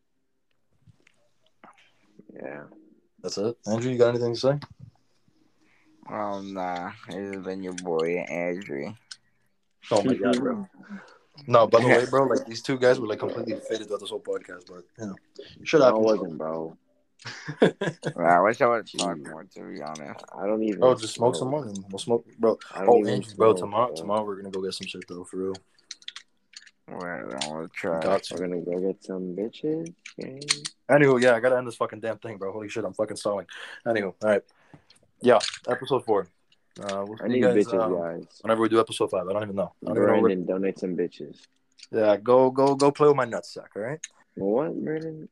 yeah. 2.34 2.64
that's 3.22 3.38
it. 3.38 3.56
Andrew, 3.66 3.90
you 3.90 3.98
got 3.98 4.10
anything 4.10 4.34
to 4.34 4.40
say? 4.40 4.58
Um, 6.10 6.54
nah. 6.54 6.92
It 7.08 7.34
has 7.34 7.44
been 7.44 7.62
your 7.62 7.74
boy, 7.74 8.18
Andrew. 8.28 8.92
Oh 9.90 10.02
my 10.02 10.14
god, 10.14 10.38
bro. 10.38 10.68
No, 11.46 11.66
by 11.66 11.80
the 11.80 11.88
way, 11.88 12.06
bro, 12.10 12.24
like 12.24 12.46
these 12.46 12.62
two 12.62 12.78
guys 12.78 13.00
were 13.00 13.06
like 13.06 13.18
completely 13.18 13.54
faded 13.68 13.86
throughout 13.86 14.00
this 14.00 14.10
whole 14.10 14.20
podcast, 14.20 14.66
but 14.68 14.84
you 14.98 15.06
know, 15.06 15.16
should 15.64 15.80
No, 15.80 15.86
I 15.86 15.92
wasn't, 15.92 16.38
bro. 16.38 16.76
I 17.62 18.40
wish 18.40 18.60
I 18.60 18.66
would 18.66 18.86
talked 18.98 19.26
more, 19.26 19.44
to 19.44 19.60
be 19.62 19.82
honest. 19.82 20.24
I 20.36 20.46
don't 20.46 20.62
even. 20.62 20.82
Oh, 20.82 20.94
just 20.94 21.14
smoke 21.14 21.36
some 21.36 21.48
more, 21.48 21.64
and 21.64 21.84
we'll 21.90 21.98
smoke, 21.98 22.26
bro. 22.38 22.58
I 22.74 22.84
don't 22.84 23.06
Oh, 23.06 23.22
bro, 23.36 23.52
tomorrow, 23.54 23.86
bro. 23.88 23.96
tomorrow 23.96 24.24
we're 24.24 24.36
gonna 24.36 24.50
go 24.50 24.62
get 24.62 24.74
some 24.74 24.86
shit 24.86 25.04
though, 25.08 25.24
for 25.24 25.36
real. 25.36 25.54
Well, 26.88 27.04
I 27.04 27.48
want 27.48 27.72
to 27.72 27.78
try. 27.78 28.00
Got 28.00 28.26
We're 28.32 28.38
gonna 28.38 28.60
go 28.60 28.78
get 28.80 29.02
some 29.04 29.36
bitches. 29.36 29.94
Okay. 30.18 30.40
Anywho, 30.90 31.22
yeah, 31.22 31.34
I 31.34 31.40
gotta 31.40 31.56
end 31.56 31.66
this 31.66 31.76
fucking 31.76 32.00
damn 32.00 32.18
thing, 32.18 32.36
bro. 32.38 32.52
Holy 32.52 32.68
shit, 32.68 32.84
I'm 32.84 32.92
fucking 32.94 33.16
stalling. 33.16 33.46
Anywho, 33.86 34.14
all 34.22 34.28
right, 34.28 34.42
yeah, 35.20 35.38
episode 35.68 36.04
four. 36.04 36.28
Uh, 36.80 37.04
we'll 37.06 37.18
I 37.22 37.28
need 37.28 37.42
guys 37.42 37.54
bitches, 37.66 37.82
um, 37.82 37.94
guys. 37.96 38.38
whenever 38.40 38.62
we 38.62 38.68
do 38.68 38.80
episode 38.80 39.10
five. 39.10 39.28
I 39.28 39.32
don't 39.32 39.42
even 39.42 39.56
know. 39.56 39.72
I 39.84 39.88
don't 39.88 39.96
even 39.96 40.08
know. 40.08 40.20
Brandon, 40.22 40.46
donate 40.46 40.78
some 40.78 40.96
bitches. 40.96 41.36
Yeah, 41.90 42.16
go, 42.16 42.50
go, 42.50 42.74
go 42.74 42.90
play 42.90 43.08
with 43.08 43.16
my 43.16 43.26
nutsack. 43.26 43.68
All 43.76 43.82
right. 43.82 44.00
What, 44.36 44.82
Brandon? 44.82 45.28